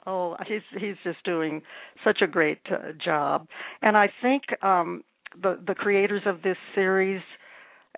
oh, 0.08 0.36
he's 0.48 0.62
he's 0.80 0.98
just 1.04 1.24
doing 1.24 1.62
such 2.04 2.22
a 2.24 2.28
great 2.28 2.60
uh, 2.72 2.92
job. 3.06 3.48
And 3.84 3.96
I 3.96 4.10
think 4.22 4.44
um 4.64 5.04
the 5.42 5.60
the 5.66 5.76
creators 5.76 6.24
of 6.26 6.42
this 6.42 6.58
series, 6.76 7.22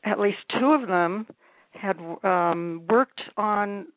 at 0.05 0.19
least 0.19 0.37
two 0.59 0.71
of 0.71 0.87
them, 0.87 1.27
had 1.71 1.97
um 2.23 2.83
worked 2.89 3.21
on 3.37 3.87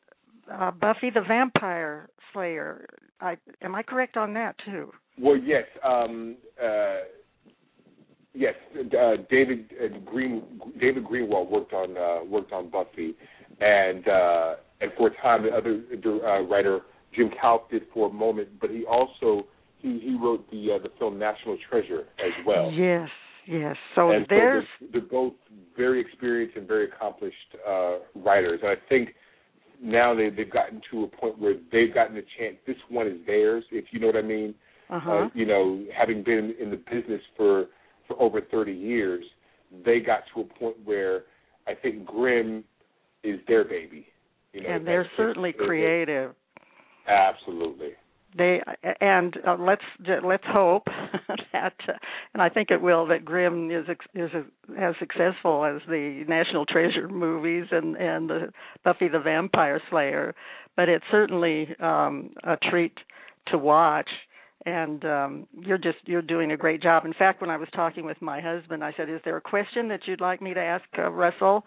uh, 0.51 0.71
Buffy 0.71 1.09
the 1.09 1.21
Vampire 1.21 2.09
Slayer. 2.33 2.85
I 3.21 3.37
am 3.61 3.75
I 3.75 3.83
correct 3.83 4.17
on 4.17 4.33
that 4.33 4.55
too? 4.65 4.91
Well, 5.19 5.37
yes, 5.37 5.65
um, 5.83 6.37
uh, 6.61 6.99
yes. 8.33 8.55
Uh, 8.75 9.17
David 9.29 9.71
uh, 9.81 9.97
Green, 10.09 10.43
David 10.79 11.05
Greenwalt 11.05 11.49
worked 11.49 11.73
on 11.73 11.97
uh, 11.97 12.23
worked 12.25 12.53
on 12.53 12.69
Buffy, 12.69 13.15
and 13.59 14.07
uh, 14.07 14.55
and 14.81 14.91
for 14.97 15.07
a 15.07 15.21
time 15.21 15.43
the 15.43 15.49
other 15.49 15.81
uh, 16.25 16.41
writer 16.43 16.81
Jim 17.15 17.29
Kouf 17.41 17.69
did 17.69 17.83
for 17.93 18.09
a 18.09 18.13
moment, 18.13 18.49
but 18.61 18.69
he 18.69 18.85
also 18.85 19.45
he 19.79 19.99
he 19.99 20.17
wrote 20.21 20.49
the 20.51 20.73
uh, 20.75 20.83
the 20.83 20.89
film 20.97 21.19
National 21.19 21.57
Treasure 21.69 22.05
as 22.19 22.45
well. 22.45 22.71
Yes, 22.71 23.09
yes. 23.49 23.75
So 23.95 24.11
and 24.11 24.25
there's 24.29 24.65
so 24.79 24.85
they're, 24.91 25.01
they're 25.01 25.09
both 25.09 25.33
very 25.75 25.99
experienced 25.99 26.55
and 26.57 26.67
very 26.67 26.85
accomplished 26.85 27.35
uh, 27.67 27.97
writers, 28.15 28.59
and 28.61 28.71
I 28.71 28.75
think 28.87 29.09
now 29.81 30.13
they 30.13 30.29
they've 30.29 30.51
gotten 30.51 30.81
to 30.91 31.03
a 31.03 31.07
point 31.07 31.39
where 31.39 31.55
they've 31.71 31.93
gotten 31.93 32.17
a 32.17 32.21
chance. 32.37 32.57
This 32.67 32.77
one 32.89 33.07
is 33.07 33.17
theirs, 33.25 33.63
if 33.71 33.85
you 33.91 33.99
know 33.99 34.07
what 34.07 34.15
I 34.15 34.21
mean. 34.21 34.53
uh-huh. 34.89 35.11
Uh, 35.11 35.29
you 35.33 35.45
know, 35.45 35.83
having 35.97 36.23
been 36.23 36.55
in 36.59 36.69
the 36.69 36.77
business 36.77 37.21
for 37.35 37.67
for 38.07 38.21
over 38.21 38.41
30 38.41 38.71
years, 38.71 39.23
they 39.85 39.99
got 39.99 40.21
to 40.33 40.41
a 40.41 40.59
point 40.59 40.75
where 40.83 41.23
I 41.67 41.75
think 41.75 42.05
Grimm 42.05 42.63
is 43.23 43.39
their 43.47 43.63
baby. 43.63 44.07
You 44.53 44.63
know, 44.63 44.69
and 44.69 44.87
they're 44.87 45.09
certainly 45.15 45.53
creative. 45.53 46.33
Absolutely. 47.07 47.91
They 48.37 48.61
and 49.01 49.35
uh, 49.47 49.55
let's 49.59 49.81
let's 50.23 50.43
hope 50.47 50.83
that 51.53 51.73
uh, 51.87 51.93
and 52.33 52.41
I 52.41 52.49
think 52.49 52.69
it 52.69 52.81
will 52.81 53.07
that 53.07 53.25
Grimm 53.25 53.71
is 53.71 53.85
is 54.13 54.29
as 54.77 54.95
successful 54.99 55.65
as 55.65 55.81
the 55.87 56.25
National 56.27 56.65
Treasure 56.65 57.07
movies 57.09 57.65
and 57.71 57.95
and 57.95 58.29
the 58.29 58.53
Buffy 58.83 59.07
the 59.07 59.19
Vampire 59.19 59.81
Slayer. 59.89 60.35
But 60.75 60.89
it's 60.89 61.05
certainly 61.11 61.75
um 61.79 62.31
a 62.43 62.57
treat 62.69 62.93
to 63.47 63.57
watch. 63.57 64.09
And 64.65 65.03
um 65.05 65.47
you're 65.59 65.77
just 65.79 65.97
you're 66.05 66.21
doing 66.21 66.51
a 66.51 66.57
great 66.57 66.83
job. 66.83 67.05
In 67.05 67.13
fact 67.13 67.41
when 67.41 67.49
I 67.49 67.57
was 67.57 67.69
talking 67.75 68.05
with 68.05 68.21
my 68.21 68.41
husband 68.41 68.83
I 68.83 68.93
said 68.95 69.09
is 69.09 69.21
there 69.25 69.37
a 69.37 69.41
question 69.41 69.87
that 69.87 70.01
you'd 70.05 70.21
like 70.21 70.41
me 70.41 70.53
to 70.53 70.61
ask 70.61 70.85
uh, 70.97 71.09
Russell? 71.09 71.63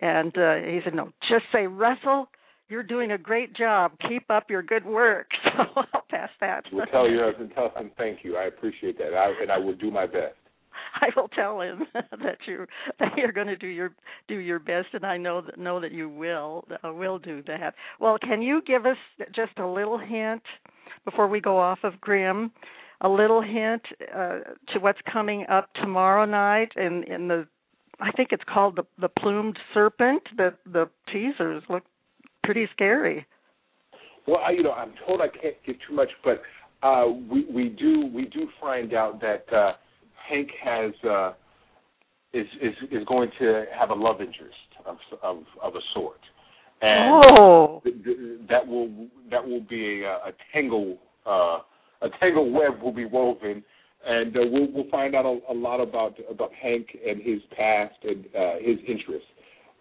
And 0.00 0.36
uh 0.38 0.56
he 0.56 0.80
said 0.84 0.94
no 0.94 1.12
just 1.28 1.44
say 1.52 1.66
Russell 1.66 2.28
you're 2.68 2.82
doing 2.82 3.12
a 3.12 3.18
great 3.18 3.54
job. 3.54 3.92
Keep 4.08 4.30
up 4.30 4.50
your 4.50 4.62
good 4.62 4.84
work. 4.84 5.28
So 5.58 5.64
I'll 5.92 6.04
pass 6.08 6.30
that. 6.40 6.64
We'll 6.72 6.86
tell 6.86 7.08
your 7.10 7.26
husband, 7.26 7.50
tell 7.52 7.72
him 7.76 7.90
thank 7.96 8.20
you. 8.22 8.36
I 8.36 8.44
appreciate 8.44 8.96
that, 8.98 9.12
I, 9.12 9.32
and 9.42 9.50
I 9.50 9.58
will 9.58 9.74
do 9.74 9.90
my 9.90 10.06
best. 10.06 10.36
I 11.00 11.08
will 11.16 11.28
tell 11.28 11.60
him 11.60 11.82
that 11.94 12.38
you 12.46 12.66
that 13.00 13.12
you're 13.16 13.32
going 13.32 13.48
to 13.48 13.56
do 13.56 13.66
your 13.66 13.90
do 14.28 14.36
your 14.36 14.58
best, 14.58 14.88
and 14.92 15.04
I 15.04 15.16
know 15.16 15.40
that 15.40 15.58
know 15.58 15.80
that 15.80 15.92
you 15.92 16.08
will 16.08 16.64
uh, 16.84 16.92
will 16.92 17.18
do 17.18 17.42
that. 17.48 17.74
Well, 17.98 18.18
can 18.20 18.40
you 18.42 18.62
give 18.66 18.86
us 18.86 18.96
just 19.34 19.58
a 19.58 19.66
little 19.66 19.98
hint 19.98 20.42
before 21.04 21.26
we 21.26 21.40
go 21.40 21.58
off 21.58 21.80
of 21.82 22.00
Grimm? 22.00 22.52
A 23.00 23.08
little 23.08 23.42
hint 23.42 23.82
uh, 24.14 24.38
to 24.72 24.80
what's 24.80 24.98
coming 25.12 25.44
up 25.48 25.70
tomorrow 25.74 26.24
night 26.24 26.70
in 26.76 27.04
in 27.04 27.28
the 27.28 27.46
I 28.00 28.12
think 28.12 28.28
it's 28.32 28.44
called 28.52 28.76
the 28.76 28.84
the 29.00 29.08
plumed 29.08 29.58
serpent. 29.74 30.22
The 30.36 30.54
the 30.66 30.88
teasers 31.12 31.62
look 31.68 31.84
pretty 32.48 32.66
scary. 32.72 33.26
Well, 34.26 34.38
I, 34.38 34.52
you 34.52 34.62
know, 34.62 34.72
I'm 34.72 34.94
told 35.06 35.20
I 35.20 35.28
can't 35.28 35.54
get 35.66 35.76
too 35.86 35.94
much, 35.94 36.08
but 36.24 36.40
uh, 36.82 37.04
we 37.30 37.44
we 37.52 37.68
do 37.68 38.10
we 38.14 38.24
do 38.24 38.48
find 38.58 38.94
out 38.94 39.20
that 39.20 39.44
uh, 39.54 39.72
Hank 40.30 40.48
has 40.64 40.92
uh, 41.06 41.32
is 42.32 42.46
is 42.62 42.72
is 42.90 43.04
going 43.06 43.30
to 43.38 43.66
have 43.78 43.90
a 43.90 43.94
love 43.94 44.22
interest 44.22 44.56
of 44.86 44.96
of 45.22 45.42
of 45.62 45.74
a 45.74 45.80
sort, 45.92 46.20
and 46.80 47.22
oh. 47.22 47.80
th- 47.84 48.02
th- 48.02 48.16
that 48.48 48.66
will 48.66 49.08
that 49.30 49.46
will 49.46 49.60
be 49.68 50.04
a, 50.04 50.12
a 50.12 50.32
tangle 50.50 50.96
uh, 51.26 51.58
a 52.00 52.08
tangle 52.18 52.50
web 52.50 52.80
will 52.80 52.94
be 52.94 53.04
woven, 53.04 53.62
and 54.06 54.34
uh, 54.34 54.40
we'll 54.50 54.72
we'll 54.72 54.90
find 54.90 55.14
out 55.14 55.26
a, 55.26 55.52
a 55.52 55.54
lot 55.54 55.82
about 55.82 56.16
about 56.30 56.50
Hank 56.54 56.96
and 57.06 57.20
his 57.20 57.42
past 57.54 57.96
and 58.04 58.24
uh, 58.34 58.54
his 58.58 58.78
interests. 58.88 59.28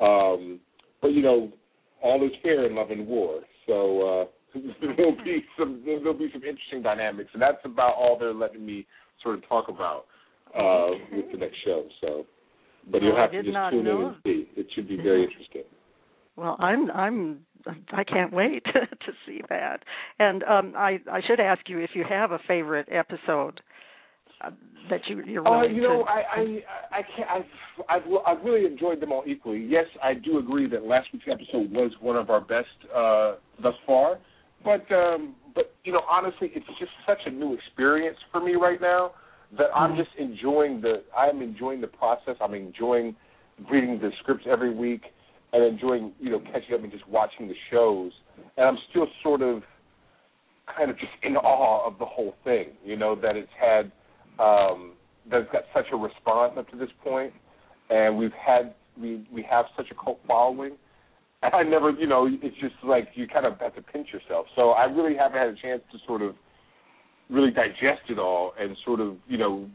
Um, 0.01 0.59
but 1.01 1.13
you 1.13 1.21
know, 1.21 1.53
all 2.01 2.24
is 2.25 2.32
fair 2.42 2.66
in 2.66 2.75
love 2.75 2.92
and 2.92 3.08
war, 3.08 3.42
so. 3.66 4.22
Uh, 4.22 4.25
there'll 4.82 5.12
be 5.25 5.44
some 5.60 5.84
there'll 5.86 6.13
be 6.13 6.30
some 6.32 6.42
interesting 6.42 6.82
dynamics, 6.82 7.30
and 7.34 7.42
that's 7.42 7.58
about 7.66 7.94
all 7.96 8.18
they're 8.18 8.34
letting 8.34 8.66
me 8.66 8.88
sort 9.22 9.38
of 9.38 9.48
talk 9.48 9.68
about 9.68 10.06
uh, 10.58 10.96
with 11.12 11.32
the 11.32 11.38
next 11.38 11.58
show. 11.66 11.84
So, 12.01 12.25
but 12.89 13.01
you'll 13.01 13.16
have 13.16 13.32
to 13.32 13.44
just 13.44 13.56
tune 13.72 13.88
in 13.88 13.88
and 13.88 14.16
see. 14.24 14.48
It 14.56 14.68
should 14.74 14.88
be 14.88 14.96
very 14.96 15.24
interesting. 15.24 15.63
Well, 16.38 16.56
I'm 16.60 16.89
I'm 16.92 17.39
I 17.92 18.04
can't 18.04 18.32
wait 18.32 18.63
to 18.74 19.12
see 19.25 19.42
that. 19.50 19.84
And 20.20 20.44
um 20.44 20.74
I 20.77 21.00
I 21.12 21.22
should 21.27 21.39
ask 21.39 21.68
you 21.68 21.80
if 21.80 21.92
you 21.94 22.06
have 22.08 22.32
a 22.32 22.39
favorite 22.48 22.88
episode 22.92 23.60
uh, 24.41 24.51
that 24.89 25.01
you 25.08 25.24
you're 25.25 25.48
Uh, 25.48 25.63
you 25.63 25.82
know, 25.82 26.03
to. 26.03 26.10
I 26.10 26.24
I 26.36 26.63
I 26.91 27.01
can't. 27.15 27.29
I've, 27.29 27.44
I've 27.89 28.03
I've 28.25 28.46
really 28.46 28.65
enjoyed 28.65 29.00
them 29.00 29.12
all 29.12 29.24
equally. 29.25 29.65
Yes, 29.65 29.86
I 30.03 30.13
do 30.13 30.38
agree 30.38 30.67
that 30.70 30.84
last 30.84 31.08
week's 31.13 31.25
episode 31.29 31.72
was 31.72 31.91
one 32.00 32.15
of 32.15 32.29
our 32.29 32.41
best 32.41 32.67
uh, 32.96 33.36
thus 33.62 33.75
far. 33.86 34.20
But 34.63 34.89
um, 34.91 35.36
but 35.56 35.74
you 35.84 35.94
know, 35.94 36.01
honestly, 36.10 36.51
it's 36.53 36.65
just 36.79 36.91
such 37.06 37.20
a 37.25 37.32
new 37.32 37.53
experience 37.53 38.17
for 38.32 38.41
me 38.41 38.56
right 38.56 38.82
now 38.82 39.12
that 39.58 39.67
I'm 39.75 39.94
Mhm. 39.94 39.98
just 39.98 40.15
enjoying 40.17 40.82
the. 40.82 41.03
I'm 41.15 41.41
enjoying 41.41 41.82
the 41.82 41.88
process. 41.88 42.36
I'm 42.41 42.53
enjoying 42.53 43.15
reading 43.72 44.00
the 44.00 44.12
scripts 44.20 44.46
every 44.48 44.74
week 44.74 45.01
and 45.53 45.63
enjoying 45.63 46.13
you 46.20 46.29
know 46.32 46.39
catching 46.39 46.75
up 46.75 46.84
and 46.84 46.91
just 46.91 47.08
watching 47.08 47.48
the 47.48 47.56
shows. 47.72 48.12
And 48.58 48.67
I'm 48.67 48.77
still 48.89 49.08
sort 49.24 49.41
of 49.41 49.63
kind 50.75 50.89
of 50.91 50.98
just 51.00 51.12
in 51.24 51.38
awe 51.38 51.88
of 51.88 51.98
the 51.98 52.06
whole 52.06 52.36
thing. 52.44 52.67
You 52.84 52.98
know 52.98 53.15
that 53.15 53.36
it's 53.36 53.51
had 53.60 53.91
um, 54.39 54.94
that 55.29 55.41
it's 55.41 55.51
got 55.51 55.63
such 55.74 55.86
a 55.91 55.96
response 55.96 56.53
up 56.58 56.70
to 56.70 56.77
this 56.77 56.89
point, 57.03 57.34
and 57.89 58.17
we've 58.17 58.32
had 58.34 58.74
we 59.00 59.27
we 59.32 59.44
have 59.50 59.65
such 59.75 59.88
a 59.91 59.96
cult 59.96 60.20
following. 60.27 60.74
And 61.44 61.53
I 61.53 61.62
never, 61.62 61.91
you 61.91 62.08
know, 62.08 62.27
it's 62.27 62.56
just 62.60 62.74
like 62.84 63.10
you 63.13 63.27
kind 63.27 63.46
of 63.46 63.60
have 63.60 63.75
to 63.75 63.82
pinch 63.82 64.08
yourself. 64.12 64.48
So 64.56 64.72
I 64.72 64.86
really 64.86 65.15
haven't 65.15 65.38
had 65.38 65.48
a 65.50 65.56
chance 65.56 65.82
to 65.91 66.00
sort 66.08 66.24
of 66.24 66.34
really 67.29 67.51
digest 67.51 68.10
it 68.10 68.17
all 68.17 68.53
and 68.60 68.75
sort 68.84 69.00
of, 69.00 69.17
you 69.27 69.38
know, 69.38 69.70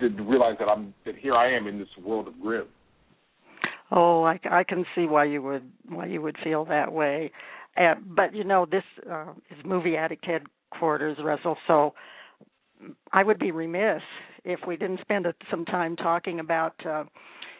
to 0.00 0.08
realize 0.08 0.56
that 0.58 0.66
I'm 0.66 0.92
that 1.06 1.16
here 1.16 1.34
I 1.34 1.54
am 1.54 1.66
in 1.66 1.78
this 1.78 1.88
world 2.04 2.26
of 2.26 2.40
Grimm. 2.40 2.66
Oh, 3.90 4.24
I, 4.24 4.40
I 4.50 4.64
can 4.64 4.84
see 4.94 5.06
why 5.06 5.24
you 5.24 5.40
would 5.42 5.70
why 5.88 6.06
you 6.06 6.20
would 6.20 6.36
feel 6.42 6.64
that 6.64 6.92
way. 6.92 7.30
Uh, 7.76 7.94
but 8.04 8.34
you 8.34 8.44
know, 8.44 8.66
this 8.68 8.82
uh, 9.10 9.32
is 9.50 9.64
movie 9.64 9.96
addict 9.96 10.26
headquarters, 10.26 11.18
Russell. 11.22 11.56
So 11.66 11.94
I 13.12 13.22
would 13.22 13.38
be 13.38 13.50
remiss 13.50 14.02
if 14.44 14.60
we 14.66 14.76
didn't 14.76 15.00
spend 15.00 15.26
some 15.50 15.64
time 15.64 15.96
talking 15.96 16.40
about 16.40 16.74
uh, 16.86 17.04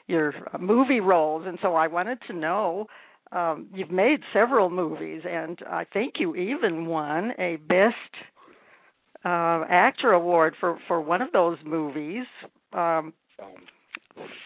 your 0.07 0.35
uh, 0.53 0.59
movie 0.59 1.01
roles. 1.01 1.47
And 1.47 1.59
so 1.63 1.75
I 1.75 1.87
wanted 1.87 2.19
to 2.27 2.33
know. 2.33 2.87
Um, 3.33 3.69
you've 3.75 3.91
made 3.91 4.21
several 4.33 4.71
movies, 4.71 5.23
and 5.29 5.59
I 5.67 5.85
think 5.85 6.15
you 6.19 6.37
even 6.37 6.87
won 6.87 7.33
a 7.39 7.57
Best 7.57 7.95
uh, 9.25 9.65
Actor 9.69 10.13
award 10.13 10.55
for 10.61 10.79
for 10.87 11.01
one 11.01 11.23
of 11.23 11.33
those 11.33 11.59
movies. 11.65 12.27
Um, 12.73 13.13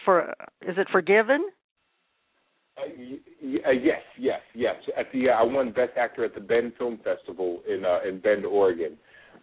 for 0.05 0.33
is 0.61 0.77
it 0.77 0.87
Forgiven? 0.91 1.49
uh, 2.77 2.81
uh, 3.67 3.71
yes, 3.71 4.01
yes, 4.17 4.41
yes. 4.55 4.75
At 4.97 5.11
the 5.11 5.29
uh, 5.29 5.33
I 5.33 5.43
won 5.43 5.71
Best 5.71 5.97
Actor 5.97 6.25
at 6.25 6.33
the 6.33 6.41
Bend 6.41 6.73
Film 6.77 6.99
Festival 7.03 7.61
in 7.67 7.83
in 8.07 8.19
Bend, 8.19 8.45
Oregon. 8.45 8.97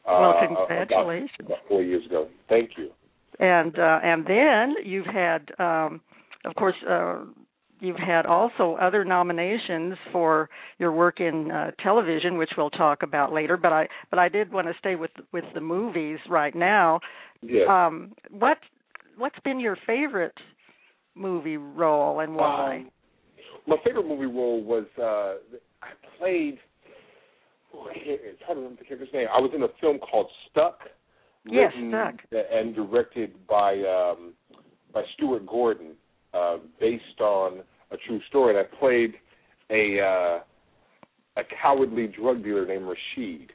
Uh, 0.07 0.19
Well, 0.21 0.31
about- 0.31 0.69
congratulations. 0.69 1.31
About, 1.41 1.59
four 1.69 1.83
years 1.83 2.05
ago. 2.07 2.29
Thank 2.49 2.71
you. 2.79 2.91
and 3.39 3.79
uh, 3.79 4.01
and 4.03 4.25
then 4.27 4.75
you've 4.85 5.07
had, 5.07 5.51
um, 5.59 6.01
of 6.45 6.55
course, 6.55 6.77
uh, 6.89 7.19
you've 7.81 7.99
had 7.99 8.25
also 8.25 8.77
other 8.81 9.05
nominations 9.05 9.97
for 10.13 10.49
your 10.79 10.93
work 10.93 11.21
in 11.21 11.51
uh, 11.51 11.73
television, 11.83 12.39
which 12.39 12.51
we'll 12.57 12.71
talk 12.71 13.03
about 13.03 13.33
later. 13.33 13.57
But 13.59 13.73
I 13.73 13.89
but 14.11 14.19
I 14.19 14.29
did 14.29 14.53
want 14.53 14.69
to 14.69 14.75
stay 14.79 14.95
with 14.97 15.11
with 15.33 15.45
the 15.55 15.61
movies 15.61 16.19
right 16.31 16.55
now. 16.55 17.01
Yes. 17.43 17.67
Um, 17.69 18.13
what 18.31 18.59
what's 19.19 19.39
been 19.45 19.61
your 19.61 19.77
favorite 19.87 20.39
movie 21.15 21.57
role 21.57 22.21
and 22.21 22.35
why? 22.37 22.77
Um, 22.77 22.91
my 23.67 23.77
favorite 23.85 24.07
movie 24.07 24.27
role 24.27 24.63
was 24.63 24.87
uh 24.99 25.35
I 25.83 25.89
played. 26.19 26.59
I 27.91 27.95
can't, 27.95 28.21
to 28.39 28.55
remember 28.55 28.77
the 28.79 28.85
character's 28.85 29.13
name. 29.13 29.27
I 29.35 29.41
was 29.41 29.51
in 29.55 29.63
a 29.63 29.69
film 29.81 29.99
called 29.99 30.27
Stuck. 30.51 30.81
Yes, 31.45 31.73
written 31.75 31.91
Stuck. 31.91 32.45
And 32.53 32.75
directed 32.75 33.47
by 33.47 33.75
um 33.81 34.35
by 34.93 35.03
Stuart 35.15 35.47
Gordon, 35.47 35.93
uh, 36.33 36.59
based 36.81 37.21
on 37.21 37.61
a 37.91 37.97
true 38.07 38.21
story. 38.29 38.57
And 38.57 38.67
I 38.67 38.79
played 38.79 39.15
a 39.71 40.01
uh, 40.01 41.41
a 41.41 41.45
cowardly 41.63 42.07
drug 42.09 42.43
dealer 42.43 42.67
named 42.67 42.85
Rashid. 42.85 43.53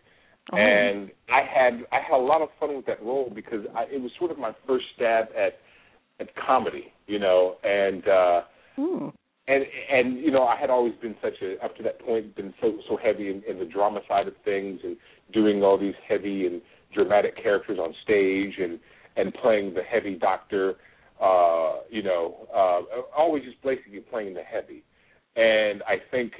Oh. 0.54 0.58
And 0.58 1.12
I 1.30 1.42
had 1.42 1.86
I 1.92 2.02
had 2.02 2.16
a 2.16 2.22
lot 2.22 2.42
of 2.42 2.50
fun 2.60 2.76
with 2.76 2.86
that 2.86 3.02
role 3.04 3.32
because 3.34 3.66
I, 3.76 3.84
it 3.84 4.02
was 4.02 4.12
sort 4.20 4.32
of 4.32 4.38
my 4.38 4.52
first 4.68 4.86
stab 4.96 5.26
at 5.38 5.60
at 6.20 6.30
comedy, 6.36 6.94
you 7.08 7.20
know, 7.20 7.56
and 7.64 8.08
uh 8.08 8.42
Hmm. 8.78 9.10
And 9.48 9.64
and 9.92 10.18
you 10.20 10.32
know 10.32 10.44
I 10.44 10.56
had 10.56 10.70
always 10.70 10.94
been 11.02 11.16
such 11.22 11.42
a 11.42 11.64
up 11.64 11.76
to 11.78 11.84
that 11.84 12.00
point 12.00 12.36
been 12.36 12.54
so 12.62 12.78
so 12.88 12.98
heavy 12.98 13.30
in, 13.30 13.44
in 13.50 13.60
the 13.60 13.66
drama 13.66 14.02
side 14.08 14.28
of 14.28 14.34
things 14.46 14.80
and 14.84 14.96
doing 15.34 15.64
all 15.64 15.78
these 15.78 15.96
heavy 16.08 16.46
and 16.46 16.62
dramatic 16.94 17.42
characters 17.42 17.80
on 17.80 17.94
stage 18.04 18.54
and 18.60 18.80
and 19.16 19.34
playing 19.34 19.74
the 19.74 19.82
heavy 19.82 20.16
doctor 20.16 20.76
uh 21.22 21.80
you 21.90 22.04
know 22.04 22.48
uh 22.54 22.82
always 23.16 23.44
just 23.44 23.62
basically 23.64 24.00
playing 24.00 24.34
the 24.34 24.44
heavy. 24.44 24.84
And 25.36 25.82
I 25.84 25.96
think 26.12 26.34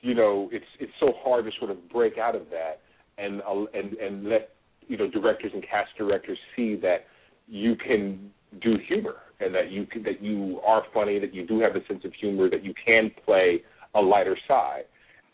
you 0.00 0.14
know 0.14 0.48
it's 0.52 0.64
it's 0.78 0.92
so 1.00 1.12
hard 1.22 1.44
to 1.46 1.50
sort 1.58 1.70
of 1.70 1.88
break 1.88 2.18
out 2.18 2.36
of 2.36 2.42
that 2.50 2.80
and 3.18 3.42
uh, 3.42 3.64
and 3.74 3.94
and 3.94 4.28
let 4.28 4.50
you 4.86 4.96
know 4.96 5.10
directors 5.10 5.50
and 5.52 5.62
cast 5.62 5.90
directors 5.98 6.38
see 6.54 6.76
that 6.76 7.06
you 7.48 7.74
can 7.76 8.30
do 8.60 8.76
humor 8.86 9.16
and 9.40 9.54
that 9.54 9.70
you 9.70 9.86
can, 9.86 10.02
that 10.04 10.22
you 10.22 10.60
are 10.66 10.82
funny, 10.94 11.18
that 11.18 11.34
you 11.34 11.46
do 11.46 11.60
have 11.60 11.76
a 11.76 11.84
sense 11.86 12.04
of 12.04 12.12
humor, 12.14 12.48
that 12.50 12.64
you 12.64 12.74
can 12.84 13.10
play 13.24 13.62
a 13.94 14.00
lighter 14.00 14.36
side. 14.48 14.84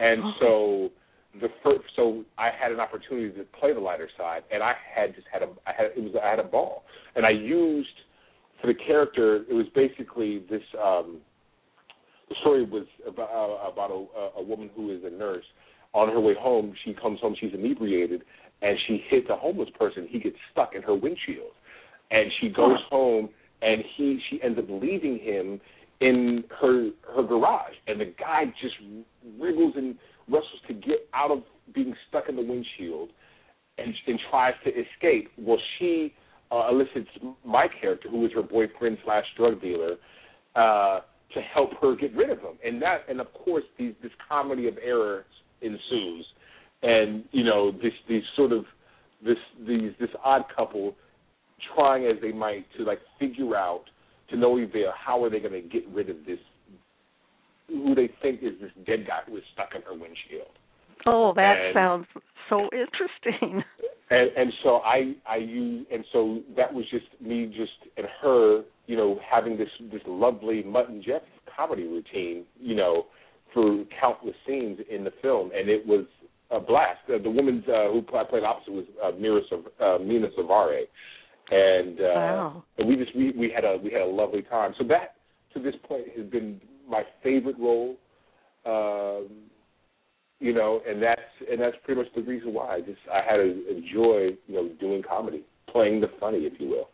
And 0.00 0.22
so 0.40 0.90
the 1.40 1.48
first, 1.62 1.82
so 1.96 2.24
I 2.38 2.50
had 2.58 2.72
an 2.72 2.80
opportunity 2.80 3.30
to 3.38 3.44
play 3.58 3.72
the 3.72 3.80
lighter 3.80 4.08
side, 4.18 4.42
and 4.52 4.62
I 4.62 4.74
had 4.94 5.14
just 5.14 5.26
had 5.32 5.42
a 5.42 5.48
I 5.66 5.72
had 5.76 5.86
it 5.96 6.02
was 6.02 6.12
I 6.22 6.28
had 6.28 6.38
a 6.38 6.44
ball, 6.44 6.84
and 7.14 7.24
I 7.24 7.30
used 7.30 7.88
for 8.60 8.66
the 8.66 8.74
character. 8.74 9.44
It 9.48 9.54
was 9.54 9.66
basically 9.74 10.44
this. 10.50 10.62
um 10.82 11.20
The 12.28 12.36
story 12.40 12.64
was 12.64 12.86
about 13.06 13.30
uh, 13.30 13.70
about 13.70 13.90
a, 13.90 14.40
a 14.40 14.42
woman 14.42 14.70
who 14.74 14.90
is 14.90 15.02
a 15.04 15.10
nurse. 15.10 15.44
On 15.94 16.08
her 16.08 16.20
way 16.20 16.34
home, 16.38 16.72
she 16.84 16.94
comes 16.94 17.20
home. 17.20 17.36
She's 17.38 17.52
inebriated, 17.52 18.22
and 18.62 18.78
she 18.86 19.04
hits 19.10 19.28
a 19.28 19.36
homeless 19.36 19.68
person. 19.78 20.08
He 20.08 20.18
gets 20.18 20.36
stuck 20.50 20.74
in 20.74 20.82
her 20.82 20.94
windshield, 20.94 21.52
and 22.10 22.32
she 22.40 22.48
goes 22.48 22.78
home, 22.88 23.28
and 23.62 23.82
he 23.96 24.20
she 24.28 24.42
ends 24.42 24.58
up 24.58 24.66
leaving 24.68 25.18
him 25.18 25.60
in 26.00 26.44
her 26.60 26.90
her 27.14 27.22
garage, 27.22 27.74
and 27.86 28.00
the 28.00 28.12
guy 28.18 28.44
just 28.60 28.74
wriggles 29.40 29.74
and 29.76 29.96
wrestles 30.28 30.60
to 30.66 30.74
get 30.74 31.08
out 31.14 31.30
of 31.30 31.42
being 31.74 31.94
stuck 32.08 32.28
in 32.28 32.36
the 32.36 32.42
windshield, 32.42 33.10
and, 33.78 33.94
and 34.06 34.18
tries 34.30 34.54
to 34.64 34.70
escape. 34.70 35.30
Well, 35.38 35.58
she 35.78 36.12
uh, 36.50 36.68
elicits 36.70 37.08
my 37.44 37.66
character, 37.80 38.08
who 38.08 38.26
is 38.26 38.32
her 38.34 38.42
boyfriend 38.42 38.98
slash 39.04 39.24
drug 39.36 39.60
dealer, 39.60 39.96
uh, 40.56 41.00
to 41.34 41.40
help 41.54 41.70
her 41.80 41.96
get 41.96 42.14
rid 42.14 42.30
of 42.30 42.38
him, 42.38 42.58
and 42.64 42.82
that 42.82 43.02
and 43.08 43.20
of 43.20 43.32
course 43.32 43.64
these 43.78 43.94
this 44.02 44.12
comedy 44.28 44.68
of 44.68 44.76
errors 44.84 45.24
ensues, 45.62 46.26
and 46.82 47.24
you 47.30 47.44
know 47.44 47.70
this 47.70 47.92
these 48.08 48.24
sort 48.36 48.52
of 48.52 48.64
this 49.24 49.38
these 49.66 49.92
this 50.00 50.10
odd 50.24 50.42
couple 50.54 50.94
trying 51.74 52.06
as 52.06 52.16
they 52.20 52.32
might 52.32 52.66
to 52.76 52.84
like 52.84 53.00
figure 53.18 53.56
out 53.56 53.84
to 54.30 54.36
no 54.36 54.58
avail 54.58 54.92
how 54.98 55.22
are 55.22 55.30
they 55.30 55.40
going 55.40 55.52
to 55.52 55.68
get 55.68 55.86
rid 55.88 56.10
of 56.10 56.16
this 56.26 56.38
who 57.68 57.94
they 57.94 58.10
think 58.20 58.40
is 58.42 58.52
this 58.60 58.70
dead 58.86 59.06
guy 59.06 59.20
who 59.26 59.36
is 59.36 59.42
stuck 59.54 59.70
in 59.74 59.82
her 59.82 59.92
windshield. 59.92 60.50
Oh, 61.06 61.32
that 61.34 61.56
And- 61.58 61.74
sounds 61.74 62.06
so 62.48 62.68
interesting. 62.72 63.64
and 64.10 64.30
and 64.36 64.52
so 64.62 64.76
I 64.84 65.14
I 65.26 65.36
use 65.36 65.86
and 65.92 66.04
so 66.12 66.40
that 66.56 66.72
was 66.72 66.84
just 66.90 67.06
me 67.20 67.46
just 67.46 67.72
and 67.96 68.06
her 68.20 68.62
you 68.86 68.96
know 68.96 69.18
having 69.28 69.56
this 69.56 69.70
this 69.92 70.02
lovely 70.06 70.62
Mutt 70.62 70.88
and 70.90 71.02
Jeff 71.02 71.22
comedy 71.56 71.84
routine 71.84 72.44
you 72.60 72.74
know 72.74 73.06
for 73.54 73.84
countless 74.00 74.34
scenes 74.46 74.78
in 74.90 75.04
the 75.04 75.12
film 75.22 75.50
and 75.56 75.68
it 75.68 75.86
was 75.86 76.04
a 76.50 76.60
blast. 76.60 77.00
Uh, 77.08 77.16
the 77.22 77.30
woman 77.30 77.64
uh, 77.66 77.90
who 77.90 78.04
I 78.14 78.24
played 78.24 78.44
opposite 78.44 78.72
was 78.74 78.84
uh, 79.02 79.12
Mira 79.18 79.40
uh, 79.80 79.98
Mena 79.98 80.28
Suvari, 80.38 80.82
and 81.50 82.00
uh, 82.00 82.04
Wow. 82.04 82.64
and 82.78 82.88
we 82.88 82.96
just 82.96 83.14
we 83.16 83.32
we 83.32 83.50
had 83.50 83.64
a 83.64 83.78
we 83.82 83.90
had 83.90 84.02
a 84.02 84.06
lovely 84.06 84.42
time. 84.42 84.74
So 84.78 84.84
that 84.84 85.16
to 85.54 85.60
this 85.60 85.74
point 85.88 86.04
has 86.16 86.26
been 86.26 86.60
my 86.88 87.02
favorite 87.22 87.58
role. 87.58 87.96
Um, 88.64 89.28
you 90.38 90.52
know, 90.52 90.80
and 90.86 91.02
that's 91.02 91.20
and 91.50 91.60
that's 91.60 91.76
pretty 91.84 92.00
much 92.00 92.12
the 92.14 92.22
reason 92.22 92.52
why. 92.52 92.74
I 92.74 92.80
just 92.80 92.98
I 93.12 93.22
had 93.22 93.36
to 93.36 93.68
enjoy, 93.68 94.36
you 94.46 94.54
know, 94.54 94.68
doing 94.80 95.02
comedy, 95.08 95.44
playing 95.68 96.00
the 96.00 96.10
funny, 96.18 96.38
if 96.38 96.54
you 96.60 96.68
will. 96.68 96.88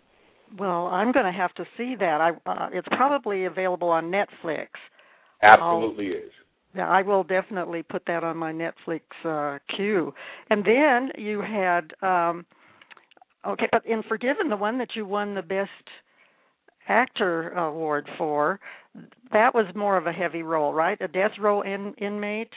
Well, 0.58 0.86
I'm 0.86 1.12
going 1.12 1.26
to 1.26 1.32
have 1.32 1.54
to 1.54 1.64
see 1.76 1.94
that. 1.98 2.20
I 2.20 2.30
uh, 2.50 2.68
it's 2.72 2.88
probably 2.88 3.44
available 3.46 3.88
on 3.88 4.10
Netflix. 4.10 4.68
Absolutely 5.42 6.06
is. 6.06 6.32
Yeah, 6.74 6.88
I 6.88 7.02
will 7.02 7.24
definitely 7.24 7.82
put 7.82 8.02
that 8.06 8.22
on 8.24 8.36
my 8.36 8.52
Netflix 8.52 9.00
uh 9.24 9.58
queue. 9.74 10.12
And 10.50 10.64
then 10.64 11.10
you 11.16 11.40
had 11.40 11.92
um 12.02 12.44
okay, 13.46 13.68
but 13.70 13.84
in 13.86 14.02
Forgiven, 14.08 14.48
the 14.48 14.56
one 14.56 14.78
that 14.78 14.90
you 14.94 15.06
won 15.06 15.34
the 15.34 15.42
best 15.42 15.70
actor 16.88 17.50
award 17.50 18.08
for, 18.16 18.58
that 19.32 19.54
was 19.54 19.66
more 19.74 19.96
of 19.96 20.06
a 20.06 20.12
heavy 20.12 20.42
role, 20.42 20.72
right? 20.72 21.00
A 21.00 21.08
death 21.08 21.32
row 21.38 21.62
in, 21.62 21.94
inmate. 21.98 22.52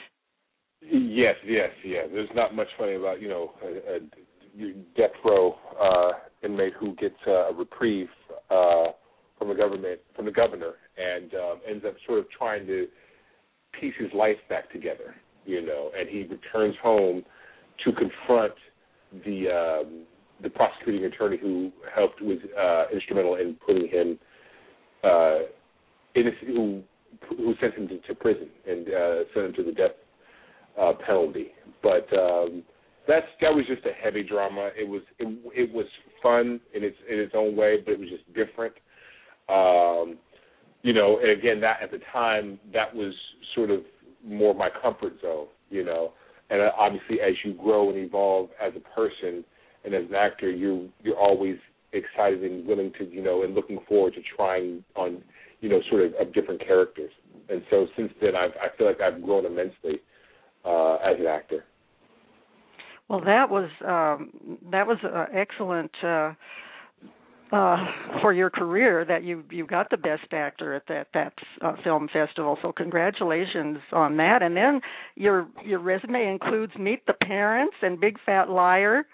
Yes, 0.80 1.36
yes, 1.46 1.70
yeah. 1.84 2.02
There's 2.12 2.28
not 2.34 2.54
much 2.54 2.68
funny 2.76 2.94
about 2.94 3.20
you 3.20 3.28
know 3.28 3.52
a, 3.62 3.96
a 3.96 4.74
death 4.96 5.14
row 5.24 5.54
uh, 5.80 6.12
inmate 6.44 6.72
who 6.78 6.94
gets 6.96 7.14
a 7.26 7.50
reprieve 7.56 8.08
uh, 8.50 8.86
from 9.38 9.48
the 9.48 9.54
government 9.54 10.00
from 10.16 10.24
the 10.24 10.32
governor 10.32 10.72
and 10.96 11.34
um, 11.34 11.60
ends 11.68 11.84
up 11.86 11.94
sort 12.06 12.18
of 12.18 12.26
trying 12.36 12.66
to 12.66 12.86
piece 13.80 13.94
his 13.98 14.12
life 14.12 14.36
back 14.48 14.72
together. 14.72 15.14
You 15.44 15.64
know, 15.64 15.90
and 15.96 16.08
he 16.08 16.22
returns 16.22 16.74
home 16.82 17.22
to 17.84 17.92
confront 17.92 18.54
the 19.24 19.48
um, 19.82 20.02
the 20.42 20.50
prosecuting 20.50 21.04
attorney 21.04 21.38
who 21.40 21.70
helped 21.94 22.20
was 22.20 22.38
uh, 22.58 22.84
instrumental 22.92 23.36
in 23.36 23.56
putting 23.64 23.88
him 23.88 24.18
uh, 25.04 25.40
in 26.14 26.30
who 26.46 26.82
who 27.28 27.54
sent 27.60 27.74
him 27.74 27.88
to, 27.88 27.98
to 28.00 28.14
prison 28.14 28.48
and 28.66 28.88
uh, 28.88 29.16
sent 29.34 29.46
him 29.46 29.52
to 29.54 29.62
the 29.64 29.72
death 29.72 29.92
uh, 30.80 30.92
penalty. 31.06 31.48
But 31.82 32.08
um, 32.16 32.62
that's 33.06 33.26
that 33.40 33.54
was 33.54 33.64
just 33.66 33.84
a 33.86 33.92
heavy 33.92 34.22
drama. 34.22 34.70
It 34.78 34.88
was 34.88 35.02
it, 35.18 35.26
it 35.54 35.72
was 35.72 35.86
fun 36.22 36.60
in 36.74 36.84
its 36.84 36.96
in 37.10 37.18
its 37.18 37.32
own 37.36 37.56
way, 37.56 37.78
but 37.84 37.92
it 37.92 38.00
was 38.00 38.08
just 38.08 38.26
different. 38.34 38.74
Um, 39.48 40.18
you 40.82 40.92
know, 40.92 41.18
and 41.18 41.30
again, 41.30 41.60
that 41.60 41.78
at 41.82 41.90
the 41.90 42.00
time 42.12 42.58
that 42.72 42.94
was 42.94 43.12
sort 43.54 43.70
of 43.70 43.80
more 44.24 44.54
my 44.54 44.68
comfort 44.82 45.14
zone. 45.20 45.46
You 45.70 45.84
know, 45.84 46.12
and 46.50 46.60
uh, 46.60 46.70
obviously 46.76 47.20
as 47.20 47.34
you 47.44 47.54
grow 47.54 47.88
and 47.90 47.98
evolve 47.98 48.50
as 48.60 48.72
a 48.76 48.94
person 48.94 49.44
and 49.84 49.94
as 49.94 50.04
an 50.08 50.14
actor, 50.14 50.50
you 50.50 50.90
you're 51.02 51.18
always 51.18 51.56
excited 51.92 52.42
and 52.42 52.66
willing 52.66 52.92
to 52.98 53.04
you 53.04 53.22
know 53.22 53.42
and 53.42 53.54
looking 53.54 53.78
forward 53.88 54.14
to 54.14 54.20
trying 54.36 54.84
on 54.96 55.22
you 55.60 55.68
know 55.68 55.80
sort 55.90 56.02
of, 56.02 56.12
of 56.20 56.32
different 56.34 56.64
characters. 56.64 57.10
And 57.48 57.62
so 57.70 57.86
since 57.96 58.12
then, 58.20 58.36
I've 58.36 58.52
I 58.60 58.76
feel 58.76 58.86
like 58.86 59.00
I've 59.00 59.22
grown 59.22 59.46
immensely 59.46 60.00
uh, 60.64 60.94
as 60.96 61.16
an 61.18 61.26
actor. 61.26 61.64
Well, 63.08 63.20
that 63.24 63.50
was 63.50 63.68
um 63.86 64.58
that 64.70 64.86
was 64.86 64.98
uh, 65.04 65.26
excellent 65.34 65.90
uh 66.02 66.32
uh 67.52 67.76
for 68.22 68.32
your 68.32 68.48
career 68.48 69.04
that 69.04 69.22
you 69.22 69.44
you 69.50 69.66
got 69.66 69.90
the 69.90 69.98
best 69.98 70.32
actor 70.32 70.72
at 70.74 70.84
that 70.88 71.08
that 71.12 71.34
uh, 71.60 71.74
film 71.84 72.08
festival. 72.12 72.56
So 72.62 72.72
congratulations 72.72 73.78
on 73.92 74.16
that. 74.16 74.42
And 74.42 74.56
then 74.56 74.80
your 75.16 75.46
your 75.64 75.80
resume 75.80 76.26
includes 76.26 76.72
Meet 76.78 77.04
the 77.06 77.12
Parents 77.12 77.76
and 77.82 78.00
Big 78.00 78.16
Fat 78.24 78.48
Liar. 78.48 79.04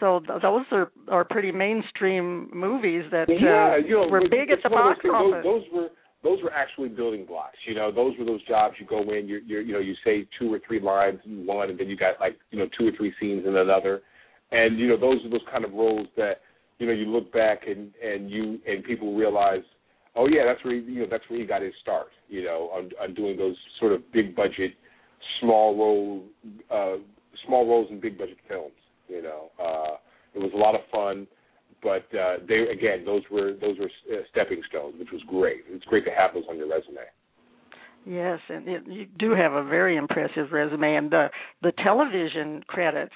So 0.00 0.20
those 0.42 0.64
are 0.72 0.90
are 1.08 1.24
pretty 1.24 1.52
mainstream 1.52 2.50
movies 2.52 3.04
that 3.12 3.28
yeah, 3.28 3.74
uh, 3.74 3.76
you 3.76 3.96
know, 3.96 4.08
were 4.08 4.22
big 4.22 4.50
at 4.50 4.58
the 4.62 4.70
box 4.70 4.98
those, 5.04 5.12
office. 5.12 5.44
Those, 5.44 5.62
those 5.62 5.72
were 5.72 5.88
those 6.22 6.42
were 6.42 6.52
actually 6.52 6.88
building 6.88 7.24
blocks. 7.24 7.56
You 7.66 7.74
know, 7.74 7.92
those 7.92 8.14
were 8.18 8.24
those 8.24 8.44
jobs 8.46 8.74
you 8.78 8.86
go 8.86 9.02
in, 9.02 9.28
you 9.28 9.40
you 9.46 9.60
you 9.60 9.72
know, 9.72 9.78
you 9.78 9.94
say 10.04 10.26
two 10.38 10.52
or 10.52 10.60
three 10.66 10.80
lines 10.80 11.20
in 11.24 11.46
one, 11.46 11.70
and 11.70 11.78
then 11.78 11.88
you 11.88 11.96
got 11.96 12.18
like 12.18 12.36
you 12.50 12.58
know 12.58 12.66
two 12.78 12.88
or 12.88 12.92
three 12.96 13.12
scenes 13.20 13.46
in 13.46 13.56
another, 13.56 14.00
and 14.52 14.78
you 14.78 14.88
know 14.88 14.98
those 14.98 15.24
are 15.24 15.30
those 15.30 15.44
kind 15.50 15.64
of 15.64 15.72
roles 15.72 16.06
that 16.16 16.40
you 16.78 16.86
know 16.86 16.92
you 16.92 17.06
look 17.06 17.32
back 17.32 17.62
and 17.66 17.92
and 18.02 18.30
you 18.30 18.58
and 18.66 18.84
people 18.84 19.14
realize, 19.14 19.62
oh 20.16 20.26
yeah, 20.26 20.42
that's 20.46 20.64
where 20.64 20.74
he, 20.74 20.80
you 20.80 21.00
know 21.00 21.08
that's 21.10 21.24
where 21.28 21.38
he 21.38 21.46
got 21.46 21.62
his 21.62 21.74
start. 21.82 22.08
You 22.28 22.44
know, 22.44 22.70
on 22.72 22.90
on 23.02 23.14
doing 23.14 23.36
those 23.36 23.56
sort 23.78 23.92
of 23.92 24.00
big 24.12 24.34
budget, 24.34 24.72
small 25.40 25.76
role, 25.76 26.24
uh, 26.70 26.96
small 27.46 27.66
roles 27.66 27.88
in 27.90 28.00
big 28.00 28.18
budget 28.18 28.38
films. 28.48 28.72
You 29.10 29.22
know, 29.22 29.50
uh, 29.58 29.96
it 30.34 30.38
was 30.38 30.52
a 30.54 30.56
lot 30.56 30.74
of 30.74 30.80
fun 30.90 31.26
but 31.82 32.06
uh, 32.16 32.36
they 32.46 32.66
again 32.72 33.04
those 33.04 33.22
were 33.30 33.54
those 33.60 33.78
were 33.78 33.90
uh, 34.12 34.22
stepping 34.30 34.62
stones, 34.68 34.94
which 34.98 35.10
was 35.12 35.22
great. 35.26 35.64
It's 35.68 35.84
great 35.84 36.04
to 36.04 36.10
have 36.10 36.34
those 36.34 36.44
on 36.48 36.56
your 36.56 36.68
resume. 36.68 37.00
Yes, 38.06 38.38
and 38.48 38.66
it, 38.66 38.82
you 38.86 39.06
do 39.18 39.32
have 39.32 39.52
a 39.52 39.62
very 39.62 39.96
impressive 39.96 40.52
resume, 40.52 40.96
and 40.96 41.10
the 41.10 41.28
the 41.62 41.72
television 41.82 42.62
credits 42.66 43.14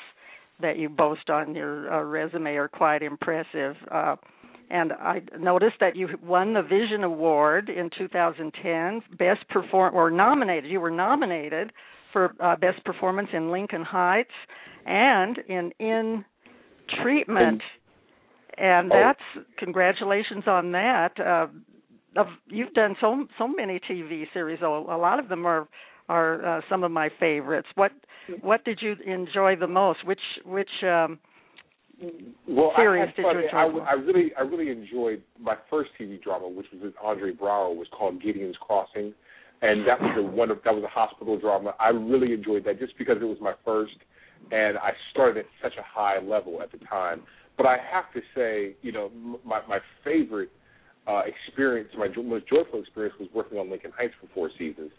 that 0.60 0.78
you 0.78 0.88
boast 0.88 1.30
on 1.30 1.54
your 1.54 1.92
uh, 1.92 2.02
resume 2.02 2.54
are 2.54 2.68
quite 2.68 3.02
impressive. 3.02 3.76
Uh, 3.90 4.16
and 4.70 4.92
I 4.92 5.20
noticed 5.38 5.76
that 5.80 5.94
you 5.94 6.08
won 6.22 6.54
the 6.54 6.62
Vision 6.62 7.04
Award 7.04 7.68
in 7.68 7.90
2010, 7.96 9.02
best 9.18 9.46
perform 9.50 9.94
or 9.94 10.10
nominated. 10.10 10.70
You 10.70 10.80
were 10.80 10.90
nominated 10.90 11.70
for 12.14 12.32
uh, 12.40 12.56
best 12.56 12.82
performance 12.86 13.28
in 13.34 13.50
Lincoln 13.52 13.82
Heights 13.82 14.30
and 14.86 15.36
in 15.48 15.70
In 15.78 16.24
Treatment, 17.02 17.60
and 18.56 18.90
Oh. 18.90 18.94
that's 18.96 19.46
congratulations 19.58 20.44
on 20.46 20.72
that. 20.72 21.20
Uh, 21.20 21.48
of 22.16 22.28
you've 22.46 22.72
done 22.74 22.94
so 23.00 23.26
so 23.38 23.48
many 23.48 23.80
TV 23.80 24.24
series. 24.32 24.60
A, 24.62 24.66
a 24.66 24.98
lot 24.98 25.18
of 25.18 25.28
them 25.28 25.44
are 25.46 25.68
are 26.08 26.44
uh, 26.58 26.60
some 26.70 26.84
of 26.84 26.90
my 26.90 27.08
favorites. 27.20 27.68
What 27.74 27.92
what 28.40 28.64
did 28.64 28.78
you 28.80 28.94
enjoy 29.06 29.56
the 29.56 29.66
most? 29.66 30.04
Which 30.06 30.20
which 30.44 30.70
um, 30.82 31.18
Well, 32.46 32.72
series 32.76 33.08
I 33.08 33.16
did 33.16 33.22
you 33.22 33.30
enjoy 33.30 33.56
I, 33.56 33.68
the? 33.72 33.78
I 33.80 33.92
really 33.94 34.32
I 34.38 34.42
really 34.42 34.70
enjoyed 34.70 35.22
my 35.40 35.56
first 35.70 35.90
TV 35.98 36.22
drama, 36.22 36.48
which 36.48 36.66
was 36.72 36.82
with 36.82 36.94
Andre 37.02 37.32
Braugher, 37.32 37.74
was 37.74 37.88
called 37.96 38.22
Gideon's 38.22 38.56
Crossing, 38.60 39.14
and 39.62 39.86
that 39.86 40.00
was 40.00 40.14
a 40.18 40.22
one 40.22 40.50
of, 40.50 40.58
that 40.64 40.74
was 40.74 40.84
a 40.84 40.88
hospital 40.88 41.38
drama. 41.38 41.74
I 41.80 41.88
really 41.88 42.32
enjoyed 42.32 42.64
that 42.64 42.78
just 42.78 42.96
because 42.98 43.16
it 43.20 43.24
was 43.24 43.38
my 43.40 43.54
first, 43.64 43.96
and 44.50 44.76
I 44.78 44.90
started 45.10 45.38
at 45.38 45.46
such 45.62 45.78
a 45.78 45.82
high 45.82 46.20
level 46.20 46.60
at 46.62 46.70
the 46.72 46.78
time. 46.86 47.22
But 47.56 47.66
I 47.66 47.76
have 47.92 48.12
to 48.14 48.20
say, 48.34 48.76
you 48.82 48.92
know, 48.92 49.10
my 49.44 49.60
my 49.68 49.78
favorite 50.04 50.50
uh, 51.06 51.22
experience, 51.26 51.90
my 51.96 52.08
most 52.22 52.48
joyful 52.48 52.80
experience, 52.80 53.14
was 53.18 53.28
working 53.34 53.58
on 53.58 53.70
Lincoln 53.70 53.92
Heights 53.96 54.14
for 54.20 54.28
four 54.34 54.50
seasons. 54.58 54.90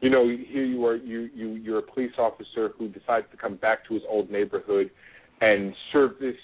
You 0.00 0.10
know, 0.10 0.28
here 0.28 0.64
you 0.64 0.84
are, 0.84 0.96
you 0.96 1.28
you 1.34 1.50
you're 1.54 1.78
a 1.78 1.82
police 1.82 2.12
officer 2.18 2.70
who 2.76 2.88
decides 2.88 3.26
to 3.30 3.36
come 3.36 3.56
back 3.56 3.86
to 3.88 3.94
his 3.94 4.02
old 4.08 4.30
neighborhood 4.30 4.90
and 5.40 5.74
serve 5.92 6.12
this 6.20 6.34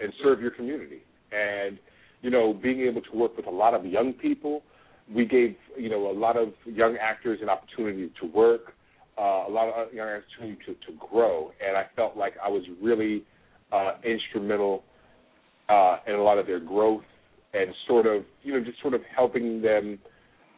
and 0.00 0.12
serve 0.22 0.40
your 0.40 0.50
community. 0.50 1.02
And 1.32 1.78
you 2.22 2.30
know, 2.30 2.54
being 2.54 2.80
able 2.80 3.02
to 3.02 3.16
work 3.16 3.36
with 3.36 3.46
a 3.46 3.50
lot 3.50 3.74
of 3.74 3.84
young 3.84 4.14
people, 4.14 4.62
we 5.12 5.24
gave 5.24 5.56
you 5.76 5.88
know 5.88 6.10
a 6.10 6.16
lot 6.16 6.36
of 6.36 6.52
young 6.66 6.96
actors 7.00 7.40
an 7.42 7.48
opportunity 7.48 8.10
to 8.20 8.26
work, 8.26 8.72
uh, 9.18 9.44
a 9.46 9.50
lot 9.50 9.68
of 9.68 9.92
young 9.92 10.08
actors 10.08 10.24
opportunity 10.32 10.60
to 10.66 10.92
to 10.92 10.98
grow, 11.10 11.52
and 11.66 11.76
I 11.76 11.86
felt 11.96 12.16
like 12.16 12.34
I 12.42 12.48
was 12.48 12.62
really 12.82 13.24
uh, 13.72 13.92
instrumental 14.04 14.84
uh, 15.68 15.98
in 16.06 16.14
a 16.14 16.22
lot 16.22 16.38
of 16.38 16.46
their 16.46 16.60
growth 16.60 17.04
and 17.52 17.70
sort 17.86 18.06
of 18.06 18.24
you 18.42 18.52
know 18.52 18.64
just 18.64 18.80
sort 18.80 18.94
of 18.94 19.00
helping 19.14 19.62
them 19.62 19.98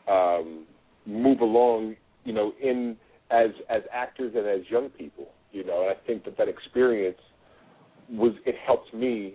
um, 0.08 0.64
move 1.06 1.40
along 1.40 1.96
you 2.24 2.32
know 2.32 2.52
in 2.62 2.96
as 3.30 3.50
as 3.68 3.82
actors 3.92 4.32
and 4.36 4.46
as 4.46 4.68
young 4.70 4.88
people 4.90 5.28
you 5.52 5.64
know. 5.64 5.82
And 5.82 5.90
I 5.90 6.06
think 6.06 6.24
that 6.24 6.36
that 6.38 6.48
experience 6.48 7.18
was 8.10 8.32
it 8.44 8.54
helped 8.64 8.94
me 8.94 9.34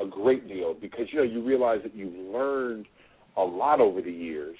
a 0.00 0.06
great 0.06 0.48
deal 0.48 0.74
because 0.74 1.06
you 1.12 1.18
know 1.18 1.24
you 1.24 1.42
realize 1.42 1.80
that 1.82 1.94
you've 1.94 2.14
learned 2.14 2.86
a 3.36 3.42
lot 3.42 3.80
over 3.80 4.00
the 4.02 4.12
years 4.12 4.56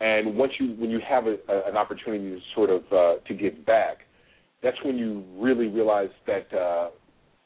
and 0.00 0.36
once 0.36 0.52
you 0.58 0.74
when 0.78 0.90
you 0.90 1.00
have 1.06 1.26
a, 1.26 1.36
a, 1.48 1.68
an 1.68 1.76
opportunity 1.76 2.30
to 2.30 2.40
sort 2.54 2.70
of 2.70 2.82
uh, 2.92 3.14
to 3.26 3.34
give 3.34 3.64
back 3.66 3.98
that's 4.62 4.76
when 4.84 4.96
you 4.96 5.24
really 5.38 5.68
realize 5.68 6.10
that 6.26 6.52
uh, 6.56 6.90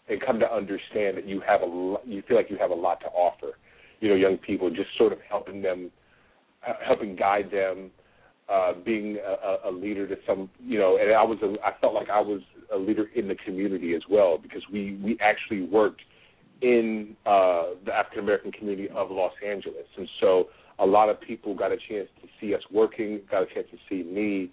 and 0.09 0.20
come 0.20 0.38
to 0.40 0.53
understand 0.53 1.16
that 1.16 1.27
you 1.27 1.40
have 1.46 1.62
a 1.62 1.96
you 2.05 2.22
feel 2.27 2.37
like 2.37 2.51
you 2.51 2.59
have 2.59 2.70
a 2.70 2.75
lot 2.75 3.01
to 3.01 3.07
offer. 3.07 3.59
You 4.01 4.09
know, 4.09 4.14
young 4.14 4.37
people, 4.38 4.68
just 4.70 4.88
sort 4.98 5.12
of 5.12 5.18
helping 5.29 5.62
them, 5.62 5.90
helping 6.85 7.14
guide 7.14 7.51
them, 7.53 7.90
uh, 8.48 8.72
being 8.85 9.18
a, 9.18 9.68
a 9.68 9.70
leader 9.70 10.09
to 10.09 10.16
some, 10.27 10.51
you 10.61 10.79
know, 10.79 10.98
and 11.01 11.12
I 11.12 11.22
was 11.22 11.38
a, 11.42 11.55
I 11.64 11.79
felt 11.81 11.94
like 11.94 12.11
I 12.11 12.20
was 12.20 12.40
a 12.75 12.77
leader 12.77 13.07
in 13.14 13.29
the 13.29 13.37
community 13.37 13.94
as 13.94 14.03
well 14.11 14.38
because 14.38 14.62
we 14.72 14.98
we 15.03 15.16
actually 15.20 15.62
worked 15.62 16.03
in 16.62 17.16
uh, 17.27 17.75
the 17.85 17.92
African 17.92 18.20
American 18.20 18.53
community 18.53 18.88
of 18.94 19.11
Los 19.11 19.33
Angeles, 19.46 19.87
and 19.96 20.09
so 20.20 20.46
a 20.79 20.87
lot 20.87 21.09
of 21.09 21.20
people 21.20 21.55
got 21.55 21.72
a 21.72 21.77
chance 21.77 22.09
to 22.22 22.29
see 22.40 22.55
us 22.55 22.62
working, 22.72 23.20
got 23.31 23.42
a 23.42 23.46
chance 23.46 23.66
to 23.70 23.79
see 23.88 24.09
me, 24.09 24.51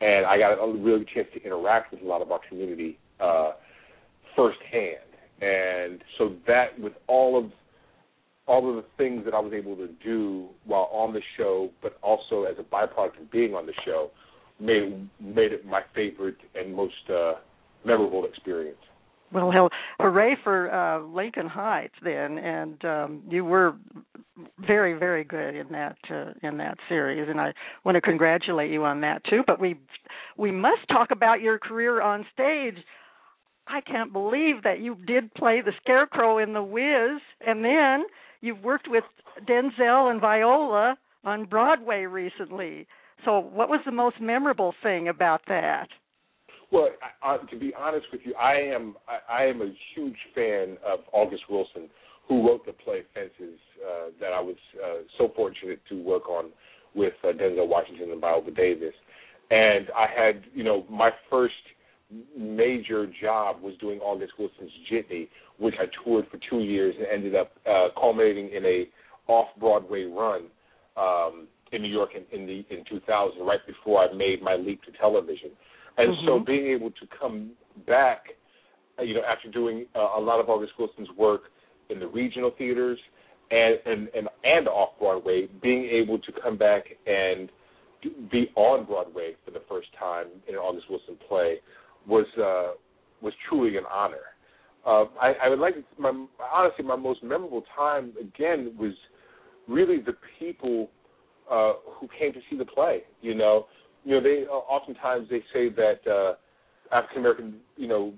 and 0.00 0.26
I 0.26 0.36
got 0.38 0.52
a 0.52 0.72
really 0.72 1.06
chance 1.14 1.28
to 1.34 1.42
interact 1.42 1.92
with 1.92 2.02
a 2.02 2.04
lot 2.04 2.20
of 2.20 2.30
our 2.30 2.40
community 2.48 2.98
uh, 3.20 3.52
firsthand. 4.36 4.98
And 5.40 6.02
so 6.18 6.34
that, 6.46 6.78
with 6.78 6.92
all 7.08 7.38
of 7.38 7.50
all 8.46 8.68
of 8.68 8.74
the 8.74 8.84
things 8.98 9.24
that 9.24 9.34
I 9.34 9.38
was 9.38 9.52
able 9.52 9.76
to 9.76 9.88
do 10.04 10.48
while 10.64 10.88
on 10.92 11.12
the 11.12 11.20
show, 11.36 11.70
but 11.80 11.96
also 12.02 12.42
as 12.42 12.56
a 12.58 12.62
byproduct 12.62 13.20
of 13.20 13.30
being 13.30 13.54
on 13.54 13.66
the 13.66 13.72
show, 13.84 14.10
made 14.58 15.08
made 15.20 15.52
it 15.52 15.64
my 15.64 15.82
favorite 15.94 16.38
and 16.54 16.74
most 16.74 17.08
uh, 17.08 17.34
memorable 17.84 18.24
experience. 18.24 18.78
Well, 19.32 19.50
hell, 19.50 19.70
hooray 19.98 20.36
for 20.44 20.70
uh, 20.70 21.02
Lincoln 21.06 21.46
Heights 21.46 21.94
then, 22.02 22.38
and 22.38 22.84
um, 22.84 23.22
you 23.30 23.44
were 23.44 23.74
very, 24.66 24.98
very 24.98 25.24
good 25.24 25.56
in 25.56 25.68
that 25.70 25.96
uh, 26.10 26.32
in 26.46 26.58
that 26.58 26.76
series, 26.88 27.28
and 27.28 27.40
I 27.40 27.54
want 27.84 27.96
to 27.96 28.00
congratulate 28.02 28.70
you 28.70 28.84
on 28.84 29.00
that 29.02 29.22
too. 29.24 29.42
But 29.46 29.58
we 29.58 29.76
we 30.36 30.50
must 30.50 30.86
talk 30.88 31.10
about 31.10 31.40
your 31.40 31.58
career 31.58 32.02
on 32.02 32.26
stage. 32.32 32.76
I 33.66 33.80
can't 33.80 34.12
believe 34.12 34.64
that 34.64 34.80
you 34.80 34.96
did 35.06 35.32
play 35.34 35.62
the 35.64 35.72
Scarecrow 35.82 36.38
in 36.38 36.52
The 36.52 36.62
Wiz, 36.62 37.22
and 37.46 37.64
then 37.64 38.04
you've 38.40 38.62
worked 38.62 38.88
with 38.88 39.04
Denzel 39.48 40.10
and 40.10 40.20
Viola 40.20 40.96
on 41.24 41.46
Broadway 41.46 42.02
recently. 42.02 42.86
So, 43.24 43.38
what 43.38 43.68
was 43.68 43.80
the 43.86 43.92
most 43.92 44.20
memorable 44.20 44.74
thing 44.82 45.08
about 45.08 45.42
that? 45.48 45.88
Well, 46.72 46.88
I, 47.22 47.34
I, 47.34 47.36
to 47.36 47.58
be 47.58 47.74
honest 47.78 48.06
with 48.10 48.22
you, 48.24 48.34
I 48.34 48.54
am 48.54 48.96
I, 49.06 49.42
I 49.42 49.44
am 49.44 49.60
a 49.60 49.70
huge 49.94 50.16
fan 50.34 50.78
of 50.84 51.00
August 51.12 51.42
Wilson, 51.50 51.90
who 52.26 52.48
wrote 52.48 52.64
the 52.64 52.72
play 52.72 53.02
Fences 53.12 53.58
uh, 53.86 54.10
that 54.20 54.32
I 54.32 54.40
was 54.40 54.56
uh, 54.82 55.02
so 55.18 55.30
fortunate 55.36 55.80
to 55.90 56.02
work 56.02 56.28
on 56.30 56.46
with 56.94 57.12
uh, 57.22 57.28
Denzel 57.28 57.68
Washington 57.68 58.10
and 58.10 58.20
Viola 58.20 58.50
Davis. 58.50 58.94
And 59.50 59.88
I 59.94 60.06
had, 60.06 60.44
you 60.54 60.64
know, 60.64 60.86
my 60.90 61.10
first 61.28 61.52
major 62.36 63.06
job 63.20 63.60
was 63.62 63.74
doing 63.78 63.98
August 64.00 64.32
Wilson's 64.38 64.70
Jitney, 64.90 65.28
which 65.58 65.74
I 65.78 65.84
toured 66.02 66.26
for 66.30 66.38
two 66.48 66.60
years 66.60 66.94
and 66.96 67.06
ended 67.06 67.34
up 67.34 67.52
uh, 67.68 67.88
culminating 67.98 68.50
in 68.50 68.64
a 68.64 68.88
off 69.28 69.48
Broadway 69.60 70.04
run 70.04 70.44
um, 70.96 71.48
in 71.72 71.82
New 71.82 71.88
York 71.88 72.10
in, 72.14 72.24
in 72.38 72.46
the 72.46 72.64
in 72.74 72.84
2000, 72.88 73.44
right 73.44 73.60
before 73.66 74.02
I 74.02 74.12
made 74.14 74.42
my 74.42 74.54
leap 74.54 74.82
to 74.84 74.92
television. 74.92 75.50
And 75.98 76.16
mm-hmm. 76.16 76.26
so 76.26 76.40
being 76.40 76.66
able 76.68 76.90
to 76.90 77.06
come 77.18 77.52
back, 77.86 78.24
uh, 78.98 79.02
you 79.02 79.14
know, 79.14 79.22
after 79.28 79.50
doing 79.50 79.86
uh, 79.94 80.18
a 80.18 80.20
lot 80.20 80.40
of 80.40 80.48
August 80.48 80.72
Wilson's 80.78 81.08
work 81.16 81.42
in 81.90 82.00
the 82.00 82.06
regional 82.06 82.50
theaters 82.56 82.98
and 83.50 83.78
and 83.84 84.08
and, 84.14 84.28
and 84.44 84.68
off 84.68 84.98
Broadway, 84.98 85.48
being 85.62 85.84
able 85.84 86.18
to 86.18 86.32
come 86.42 86.56
back 86.56 86.84
and 87.06 87.50
be 88.30 88.50
on 88.56 88.84
Broadway 88.84 89.34
for 89.44 89.50
the 89.52 89.62
first 89.68 89.88
time 89.98 90.26
in 90.48 90.54
an 90.54 90.60
August 90.60 90.86
Wilson 90.90 91.16
play 91.28 91.56
was 92.06 92.26
uh, 92.38 92.74
was 93.20 93.32
truly 93.48 93.76
an 93.76 93.84
honor. 93.92 94.16
Uh, 94.84 95.04
I, 95.20 95.34
I 95.44 95.48
would 95.48 95.60
like 95.60 95.74
to, 95.74 95.84
my 95.98 96.26
honestly 96.52 96.84
my 96.84 96.96
most 96.96 97.22
memorable 97.22 97.64
time 97.76 98.12
again 98.20 98.74
was 98.78 98.92
really 99.68 99.98
the 100.00 100.14
people 100.38 100.90
uh, 101.50 101.74
who 101.98 102.08
came 102.18 102.32
to 102.32 102.40
see 102.50 102.56
the 102.56 102.64
play. 102.64 103.02
You 103.20 103.34
know, 103.34 103.66
you 104.04 104.14
know 104.14 104.22
they 104.22 104.44
uh, 104.48 104.52
oftentimes 104.52 105.28
they 105.30 105.42
say 105.52 105.68
that 105.70 106.00
uh, 106.10 106.34
African 106.94 107.18
American 107.18 107.54
you 107.76 107.88
know 107.88 108.12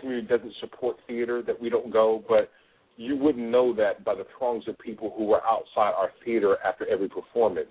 community 0.00 0.26
doesn't 0.26 0.54
support 0.60 0.96
theater 1.06 1.42
that 1.42 1.60
we 1.60 1.68
don't 1.68 1.92
go, 1.92 2.24
but 2.28 2.50
you 2.96 3.16
wouldn't 3.16 3.48
know 3.48 3.74
that 3.74 4.04
by 4.04 4.14
the 4.14 4.26
throngs 4.38 4.64
of 4.68 4.78
people 4.78 5.12
who 5.16 5.24
were 5.24 5.42
outside 5.44 5.92
our 5.96 6.10
theater 6.24 6.56
after 6.64 6.86
every 6.86 7.08
performance, 7.08 7.70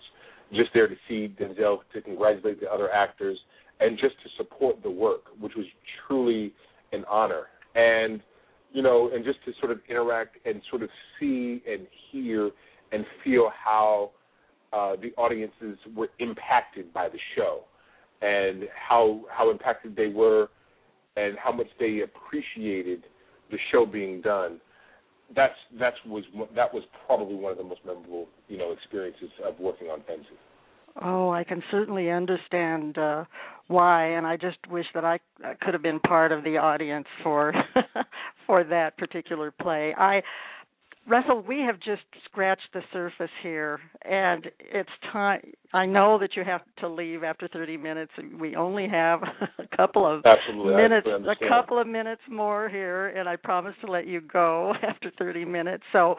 just 0.52 0.70
there 0.74 0.88
to 0.88 0.96
see 1.08 1.34
Denzel, 1.40 1.80
to 1.94 2.02
congratulate 2.02 2.60
the 2.60 2.70
other 2.72 2.92
actors, 2.92 3.40
and 3.80 3.98
just 3.98 4.16
to 4.24 4.30
support 4.38 4.82
the 4.84 4.90
work, 4.90 5.22
which 5.40 5.54
was 5.56 5.66
truly 6.08 6.54
an 6.92 7.06
honor. 7.10 7.46
And 7.76 8.22
you 8.74 8.82
know, 8.82 9.10
and 9.14 9.24
just 9.24 9.44
to 9.46 9.52
sort 9.60 9.72
of 9.72 9.80
interact 9.90 10.38
and 10.46 10.62
sort 10.70 10.82
of 10.82 10.90
see 11.20 11.62
and 11.70 11.88
hear 12.12 12.52
and 12.92 13.06
feel 13.24 13.52
how 13.64 14.12
uh, 14.74 14.96
the 15.02 15.12
audiences 15.18 15.78
were 15.96 16.10
impacted 16.20 16.94
by 16.94 17.10
the 17.10 17.20
show, 17.36 17.62
and 18.22 18.64
how 18.76 19.22
how 19.32 19.52
impacted 19.52 19.96
they 19.96 20.08
were, 20.08 20.50
and 21.16 21.38
how 21.38 21.52
much 21.52 21.68
they 21.80 22.02
appreciated 22.02 23.04
the 23.50 23.58
show 23.72 23.86
being 23.86 24.22
done. 24.22 24.60
That's 25.36 25.54
that's 25.80 25.98
was 26.06 26.24
that 26.56 26.74
was 26.74 26.84
probably 27.06 27.36
one 27.36 27.52
of 27.52 27.58
the 27.58 27.64
most 27.64 27.82
memorable 27.86 28.28
you 28.48 28.58
know 28.58 28.72
experiences 28.72 29.30
of 29.46 29.60
working 29.60 29.88
on 29.88 30.02
Fences. 30.08 30.38
Oh, 31.02 31.30
I 31.30 31.46
can 31.46 31.64
certainly 31.72 32.10
understand 32.10 32.98
uh 32.98 33.26
why 33.68 34.08
and 34.08 34.28
I 34.28 34.36
just 34.36 34.58
wish 34.70 34.86
that 34.94 35.06
I 35.06 35.20
could 35.62 35.74
have 35.74 35.82
been 35.82 36.00
part 36.02 36.32
of 36.34 36.44
the 36.44 36.58
audience 36.58 37.08
for 37.24 37.54
for 38.46 38.64
that 38.66 38.98
particular 38.98 39.52
play. 39.52 39.94
I 39.98 40.22
Russell, 41.08 41.44
we 41.48 41.60
have 41.60 41.78
just 41.80 42.04
scratched 42.26 42.70
the 42.74 42.82
surface 42.94 43.32
here, 43.42 43.80
and 44.04 44.46
it's 44.60 44.90
time. 45.12 45.42
I 45.74 45.86
know 45.86 46.20
that 46.20 46.36
you 46.36 46.44
have 46.44 46.62
to 46.80 46.88
leave 46.88 47.24
after 47.24 47.48
30 47.48 47.78
minutes. 47.78 48.12
and 48.18 48.40
We 48.40 48.56
only 48.56 48.88
have 48.88 49.22
a 49.58 49.76
couple 49.76 50.06
of 50.06 50.24
Absolutely, 50.24 50.76
minutes, 50.76 51.08
a 51.08 51.48
couple 51.50 51.80
of 51.80 51.88
minutes 51.88 52.22
more 52.30 52.70
here, 52.70 53.08
and 53.08 53.28
I 53.28 53.36
promise 53.36 53.74
to 53.84 53.92
let 53.92 54.06
you 54.06 54.22
go 54.22 54.74
after 54.88 55.12
30 55.18 55.44
minutes. 55.46 55.84
So, 55.92 56.16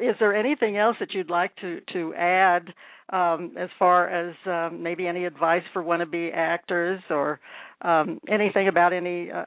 is 0.00 0.14
there 0.20 0.36
anything 0.36 0.76
else 0.76 0.96
that 1.00 1.14
you'd 1.14 1.30
like 1.30 1.56
to 1.56 1.80
to 1.94 2.14
add 2.14 2.74
um, 3.10 3.54
as 3.58 3.70
far 3.78 4.08
as 4.10 4.34
um, 4.46 4.82
maybe 4.82 5.06
any 5.06 5.24
advice 5.24 5.62
for 5.72 5.82
wannabe 5.82 6.30
actors 6.34 7.00
or 7.08 7.40
um, 7.82 8.20
anything 8.28 8.68
about 8.68 8.92
any 8.92 9.30
uh, 9.30 9.44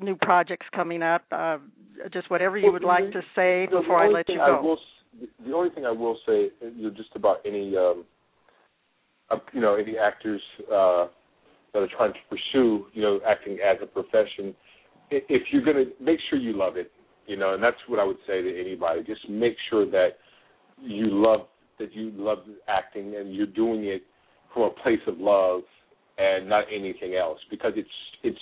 new 0.00 0.16
projects 0.16 0.66
coming 0.74 1.02
up? 1.02 1.22
Uh, 1.30 1.58
just 2.12 2.30
whatever 2.30 2.58
you 2.58 2.72
would 2.72 2.84
like 2.84 3.10
to 3.12 3.22
say 3.34 3.66
before 3.66 3.98
I 3.98 4.08
let 4.08 4.28
you 4.28 4.36
go. 4.36 4.58
I 4.58 4.60
will, 4.60 4.78
the 5.46 5.52
only 5.52 5.70
thing 5.70 5.86
I 5.86 5.90
will 5.90 6.18
say, 6.26 6.48
you 6.60 6.84
know, 6.84 6.90
just 6.90 7.10
about 7.14 7.38
any, 7.44 7.76
um, 7.76 8.04
uh, 9.30 9.36
you 9.52 9.60
know, 9.60 9.74
any 9.74 9.96
actors 9.98 10.40
uh, 10.62 11.06
that 11.72 11.80
are 11.80 11.88
trying 11.96 12.12
to 12.12 12.18
pursue, 12.28 12.86
you 12.92 13.02
know, 13.02 13.20
acting 13.26 13.58
as 13.64 13.76
a 13.82 13.86
profession, 13.86 14.54
if 15.10 15.42
you're 15.50 15.64
going 15.64 15.76
to 15.76 15.92
make 16.02 16.18
sure 16.30 16.38
you 16.38 16.56
love 16.56 16.76
it, 16.76 16.90
you 17.26 17.36
know, 17.36 17.54
and 17.54 17.62
that's 17.62 17.76
what 17.86 17.98
I 17.98 18.04
would 18.04 18.16
say 18.26 18.42
to 18.42 18.60
anybody. 18.60 19.02
Just 19.04 19.28
make 19.28 19.56
sure 19.70 19.88
that 19.90 20.18
you 20.80 21.06
love 21.10 21.46
that 21.78 21.94
you 21.94 22.12
love 22.14 22.38
acting 22.68 23.16
and 23.16 23.34
you're 23.34 23.46
doing 23.46 23.84
it 23.84 24.02
from 24.52 24.64
a 24.64 24.70
place 24.82 25.00
of 25.06 25.18
love 25.18 25.62
and 26.18 26.48
not 26.48 26.64
anything 26.74 27.14
else 27.14 27.38
because 27.50 27.72
it's 27.76 27.88
it's 28.22 28.38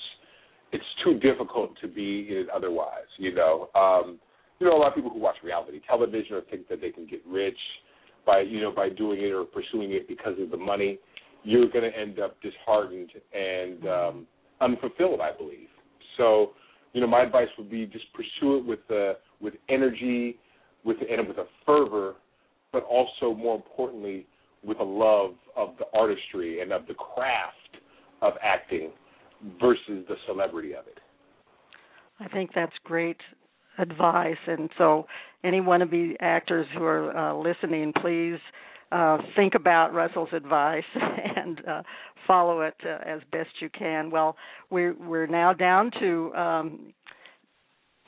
it's 0.73 0.85
too 1.05 1.19
difficult 1.19 1.73
to 1.81 1.89
be 1.89 2.27
it 2.29 2.49
otherwise. 2.55 3.09
You 3.19 3.35
know, 3.35 3.69
um, 3.75 4.19
you 4.59 4.67
know 4.67 4.77
a 4.77 4.79
lot 4.79 4.89
of 4.89 4.95
people 4.95 5.11
who 5.11 5.19
watch 5.19 5.37
reality 5.43 5.81
television 5.87 6.37
or 6.37 6.43
think 6.43 6.69
that 6.69 6.81
they 6.81 6.91
can 6.91 7.07
get 7.07 7.23
rich 7.27 7.59
by 8.27 8.41
you 8.41 8.61
know 8.61 8.71
by 8.71 8.89
doing 8.89 9.21
it 9.21 9.33
or 9.33 9.45
pursuing 9.45 9.93
it 9.93 10.09
because 10.09 10.35
of 10.41 10.51
the 10.51 10.57
money. 10.57 10.99
You're 11.43 11.69
going 11.69 11.91
to 11.91 11.99
end 11.99 12.19
up 12.19 12.37
disheartened 12.43 13.11
and 13.33 13.89
um, 13.89 14.27
unfulfilled, 14.61 15.21
I 15.23 15.35
believe. 15.35 15.69
So, 16.19 16.51
you 16.93 17.01
know, 17.01 17.07
my 17.07 17.23
advice 17.23 17.49
would 17.57 17.71
be 17.71 17.87
just 17.87 18.05
pursue 18.13 18.59
it 18.59 18.67
with 18.67 18.81
uh, 18.91 19.15
with 19.41 19.55
energy, 19.69 20.37
with 20.85 20.99
and 21.11 21.27
with 21.27 21.39
a 21.39 21.47
fervor, 21.65 22.17
but 22.73 22.85
also 22.85 23.35
more 23.35 23.57
importantly 23.57 24.27
with 24.63 24.79
a 24.81 24.85
love 24.85 25.35
of 25.57 25.71
the 25.79 25.87
artistry 25.99 26.61
and 26.61 26.73
of 26.73 26.87
the 26.87 26.95
craft 26.95 27.55
of 28.21 28.35
acting 28.43 28.91
versus 29.61 30.05
the 30.09 30.17
celebrity 30.27 30.73
of 30.73 30.87
it. 30.87 30.99
I 32.19 32.29
think 32.29 32.51
that's 32.55 32.73
great 32.85 33.17
advice. 33.79 34.37
And 34.47 34.69
so, 34.77 35.07
any 35.43 35.61
wannabe 35.61 36.17
actors 36.21 36.67
who 36.77 36.85
are 36.85 37.17
uh, 37.17 37.35
listening, 37.35 37.93
please 38.01 38.39
uh, 38.93 39.19
think 39.37 39.55
about 39.55 39.95
Russell's 39.95 40.29
advice 40.33 40.85
and 41.37 41.61
uh, 41.67 41.83
follow 42.27 42.61
it 42.61 42.75
uh, 42.85 42.99
as 43.07 43.21
best 43.33 43.51
you 43.61 43.71
can. 43.71 44.11
Well, 44.11 44.37
we're 44.71 44.95
we're 44.95 45.27
now 45.27 45.53
down 45.53 45.91
to 46.01 46.35
um, 46.35 46.93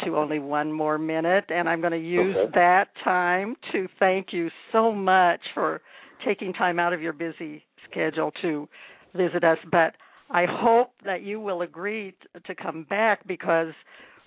to 0.05 0.17
only 0.17 0.39
one 0.39 0.73
more 0.73 0.99
minute, 0.99 1.45
and 1.49 1.69
I'm 1.69 1.81
going 1.81 1.93
to 1.93 1.99
use 1.99 2.37
okay. 2.37 2.51
that 2.55 2.89
time 3.05 3.57
to 3.73 3.89
thank 3.99 4.29
you 4.33 4.51
so 4.73 4.93
much 4.93 5.41
for 5.55 5.81
taking 6.25 6.53
time 6.53 6.79
out 6.79 6.93
of 6.93 7.01
your 7.01 7.13
busy 7.13 7.65
schedule 7.91 8.33
to 8.43 8.69
visit 9.15 9.45
us. 9.45 9.59
But 9.71 9.95
I 10.33 10.47
hope 10.49 10.93
that 11.05 11.23
you 11.23 11.39
will 11.41 11.61
agree 11.61 12.15
to 12.47 12.55
come 12.55 12.85
back 12.89 13.27
because 13.29 13.73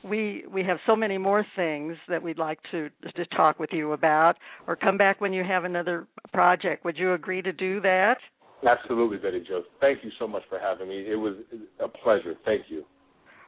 we 0.03 0.43
we 0.53 0.63
have 0.63 0.77
so 0.85 0.95
many 0.95 1.17
more 1.17 1.43
things 1.55 1.97
that 2.07 2.21
we'd 2.21 2.37
like 2.37 2.59
to 2.71 2.89
to 3.15 3.25
talk 3.35 3.59
with 3.59 3.71
you 3.73 3.93
about, 3.93 4.35
or 4.67 4.75
come 4.75 4.97
back 4.97 5.19
when 5.19 5.33
you 5.33 5.43
have 5.43 5.63
another 5.63 6.07
project. 6.31 6.85
Would 6.85 6.97
you 6.97 7.13
agree 7.13 7.41
to 7.41 7.51
do 7.51 7.81
that? 7.81 8.17
Absolutely, 8.67 9.17
Betty 9.17 9.43
Jo. 9.47 9.63
Thank 9.81 10.03
you 10.03 10.11
so 10.19 10.27
much 10.27 10.43
for 10.47 10.59
having 10.59 10.87
me. 10.87 11.05
It 11.07 11.15
was 11.15 11.35
a 11.79 11.87
pleasure. 11.87 12.35
Thank 12.45 12.63
you. 12.69 12.85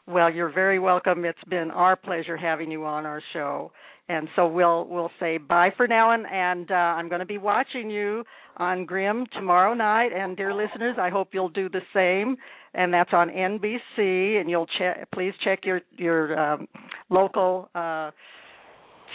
Well, 0.08 0.34
you're 0.34 0.52
very 0.52 0.80
welcome. 0.80 1.26
It's 1.26 1.38
been 1.50 1.70
our 1.70 1.96
pleasure 1.96 2.38
having 2.38 2.72
you 2.72 2.86
on 2.86 3.06
our 3.06 3.22
show. 3.34 3.72
And 4.10 4.30
so 4.36 4.48
we'll 4.48 4.86
we'll 4.86 5.12
say 5.20 5.38
bye 5.38 5.72
for 5.76 5.88
now, 5.88 6.12
and 6.12 6.26
and 6.32 6.72
uh, 6.72 6.74
I'm 6.74 7.10
going 7.10 7.20
to 7.20 7.26
be 7.26 7.38
watching 7.38 7.89
you 7.89 8.24
on 8.56 8.86
Grimm 8.86 9.26
tomorrow 9.34 9.74
night. 9.74 10.12
And 10.15 10.38
dear 10.38 10.54
listeners, 10.54 10.96
I 11.00 11.10
hope 11.10 11.30
you'll 11.34 11.50
do 11.50 11.67
the 11.70 11.82
same. 11.93 12.38
And 12.74 12.93
that's 12.93 13.12
on 13.12 13.30
NBC. 13.30 14.39
And 14.39 14.50
you'll 14.50 14.67
check. 14.80 15.10
Please 15.13 15.34
check 15.43 15.65
your 15.65 15.82
your 15.98 16.39
um, 16.39 16.67
local 17.10 17.70
uh, 17.76 18.12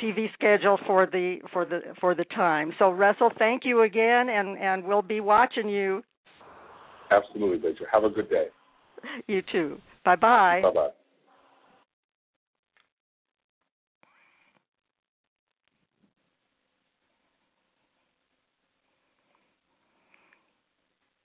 TV 0.03 0.27
schedule 0.35 0.79
for 0.87 1.07
the 1.07 1.39
for 1.53 1.65
the 1.65 1.81
for 2.01 2.15
the 2.15 2.25
time. 2.25 2.73
So 2.79 2.91
Russell, 2.91 3.31
thank 3.39 3.65
you 3.65 3.83
again, 3.83 4.29
and 4.29 4.59
and 4.59 4.85
we'll 4.85 5.01
be 5.01 5.21
watching 5.21 5.69
you. 5.69 6.03
Absolutely, 7.11 7.59
Victor. 7.59 7.87
Have 7.93 8.05
a 8.05 8.11
good 8.11 8.29
day. 8.29 8.47
You 9.27 9.43
too. 9.53 9.81
Bye-bye. 10.05 10.61
Bye 10.63 10.69
bye. 10.69 10.71
Bye 10.71 10.75
bye. 10.75 10.89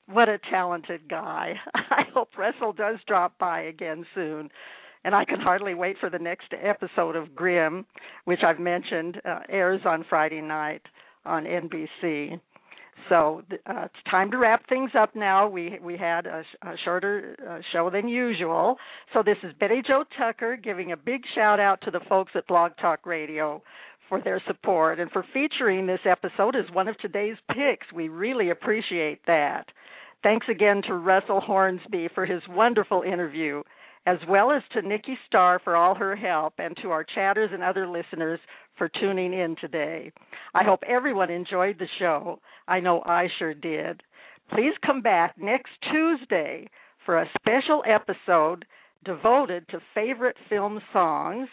What 0.07 0.29
a 0.29 0.39
talented 0.49 1.01
guy. 1.09 1.53
I 1.75 2.03
hope 2.13 2.29
Russell 2.37 2.73
does 2.73 2.97
drop 3.07 3.37
by 3.37 3.61
again 3.61 4.05
soon. 4.15 4.49
And 5.03 5.15
I 5.15 5.25
can 5.25 5.39
hardly 5.39 5.73
wait 5.73 5.97
for 5.99 6.09
the 6.09 6.19
next 6.19 6.53
episode 6.61 7.15
of 7.15 7.35
Grimm, 7.35 7.85
which 8.25 8.39
I've 8.45 8.59
mentioned 8.59 9.21
uh, 9.23 9.39
airs 9.47 9.81
on 9.85 10.05
Friday 10.09 10.41
night 10.41 10.81
on 11.25 11.45
NBC. 11.45 12.39
So 13.09 13.43
uh, 13.51 13.85
it's 13.85 14.09
time 14.09 14.31
to 14.31 14.37
wrap 14.37 14.67
things 14.67 14.91
up 14.99 15.15
now. 15.15 15.47
We 15.47 15.79
we 15.81 15.97
had 15.97 16.25
a, 16.25 16.43
a 16.63 16.73
shorter 16.83 17.35
uh, 17.47 17.59
show 17.71 17.89
than 17.89 18.07
usual. 18.07 18.75
So 19.13 19.23
this 19.23 19.37
is 19.43 19.53
Betty 19.59 19.81
Jo 19.87 20.03
Tucker 20.17 20.57
giving 20.57 20.91
a 20.91 20.97
big 20.97 21.21
shout 21.35 21.59
out 21.59 21.79
to 21.83 21.91
the 21.91 22.01
folks 22.09 22.31
at 22.35 22.47
Blog 22.47 22.71
Talk 22.81 23.05
Radio 23.05 23.61
for 24.09 24.21
their 24.21 24.41
support 24.47 24.99
and 24.99 25.11
for 25.11 25.25
featuring 25.33 25.87
this 25.87 25.99
episode 26.05 26.55
as 26.55 26.73
one 26.73 26.87
of 26.87 26.97
today's 26.97 27.37
picks. 27.49 27.91
We 27.93 28.09
really 28.09 28.49
appreciate 28.49 29.21
that. 29.27 29.65
Thanks 30.23 30.47
again 30.49 30.81
to 30.87 30.93
Russell 30.93 31.41
Hornsby 31.41 32.09
for 32.15 32.25
his 32.25 32.41
wonderful 32.49 33.03
interview, 33.03 33.61
as 34.05 34.17
well 34.27 34.51
as 34.51 34.63
to 34.73 34.81
Nikki 34.81 35.17
Starr 35.27 35.59
for 35.63 35.75
all 35.75 35.95
her 35.95 36.15
help, 36.15 36.53
and 36.57 36.75
to 36.81 36.89
our 36.89 37.03
chatters 37.03 37.51
and 37.53 37.61
other 37.61 37.87
listeners 37.87 38.39
for 38.77 38.89
tuning 38.99 39.33
in 39.33 39.55
today. 39.59 40.11
I 40.53 40.63
hope 40.63 40.81
everyone 40.87 41.29
enjoyed 41.29 41.77
the 41.77 41.87
show. 41.99 42.39
I 42.67 42.79
know 42.79 43.01
I 43.05 43.27
sure 43.37 43.53
did. 43.53 44.01
Please 44.49 44.73
come 44.85 45.01
back 45.01 45.35
next 45.37 45.71
Tuesday 45.91 46.69
for 47.05 47.19
a 47.19 47.29
special 47.39 47.83
episode 47.85 48.65
devoted 49.05 49.67
to 49.69 49.79
favorite 49.93 50.35
film 50.49 50.81
songs, 50.93 51.47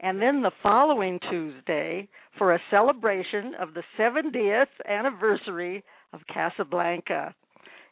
and 0.00 0.20
then 0.20 0.42
the 0.42 0.50
following 0.62 1.18
Tuesday 1.30 2.06
for 2.38 2.54
a 2.54 2.60
celebration 2.70 3.54
of 3.60 3.74
the 3.74 3.82
70th 3.98 4.66
anniversary 4.88 5.82
of 6.12 6.20
Casablanca. 6.32 7.34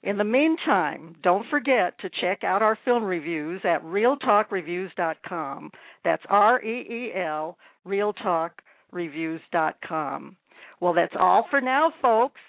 In 0.02 0.16
the 0.18 0.24
meantime, 0.24 1.16
don't 1.22 1.48
forget 1.48 1.98
to 2.00 2.10
check 2.20 2.44
out 2.44 2.60
our 2.60 2.78
film 2.84 3.04
reviews 3.04 3.62
at 3.64 3.82
reeltalkreviews.com. 3.82 5.70
That's 6.04 6.22
R 6.28 6.62
E 6.62 6.82
E 6.82 7.10
L, 7.18 7.56
reeltalkreviews.com. 7.86 10.36
Well, 10.80 10.92
that's 10.92 11.14
all 11.18 11.46
for 11.48 11.62
now, 11.62 11.90
folks. 12.02 12.40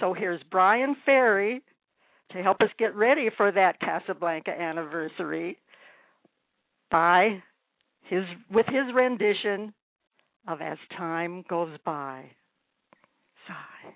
So 0.00 0.12
here's 0.12 0.42
Bryan 0.50 0.96
Ferry 1.04 1.62
to 2.32 2.42
help 2.42 2.60
us 2.60 2.70
get 2.78 2.96
ready 2.96 3.30
for 3.36 3.52
that 3.52 3.78
Casablanca 3.80 4.50
anniversary 4.50 5.56
by 6.90 7.40
his 8.08 8.24
with 8.50 8.66
his 8.66 8.94
rendition 8.94 9.74
of 10.46 10.60
As 10.60 10.78
Time 10.96 11.44
Goes 11.48 11.76
By. 11.84 12.30
Sigh. 13.46 13.94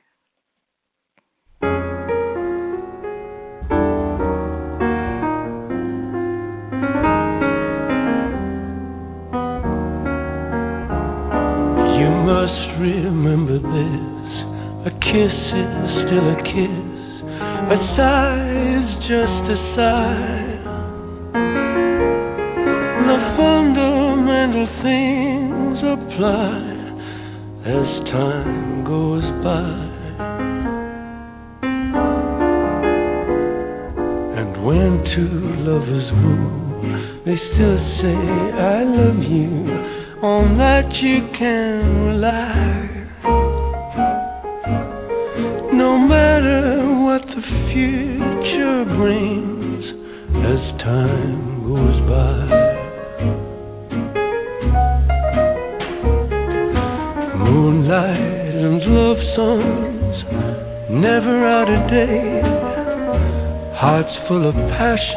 You 11.98 12.10
must 12.28 12.80
remember 12.80 13.58
this. 13.58 14.22
A 14.84 14.90
kiss 14.90 15.38
is 15.56 15.90
still 16.04 16.28
a 16.28 16.38
kiss. 16.44 16.92
A 17.70 17.78
sigh 17.96 18.50
is 18.76 18.88
just 19.08 19.44
a 19.48 19.74
sigh. 19.76 20.42
The 23.02 23.18
fundamental 24.42 24.66
things 24.82 25.78
apply 25.78 26.58
as 27.64 27.88
time 28.10 28.84
goes 28.84 29.22
by. 29.44 29.78
And 34.38 34.66
when 34.66 35.04
two 35.14 35.38
lovers 35.62 36.08
woo, 36.18 36.42
they 37.24 37.36
still 37.54 37.78
say, 38.02 38.18
I 38.58 38.82
love 38.82 39.22
you 39.22 39.52
on 40.26 40.58
that 40.58 40.90
you 41.02 41.28
can 41.38 42.06
rely. 42.06 43.01
Full 64.82 65.11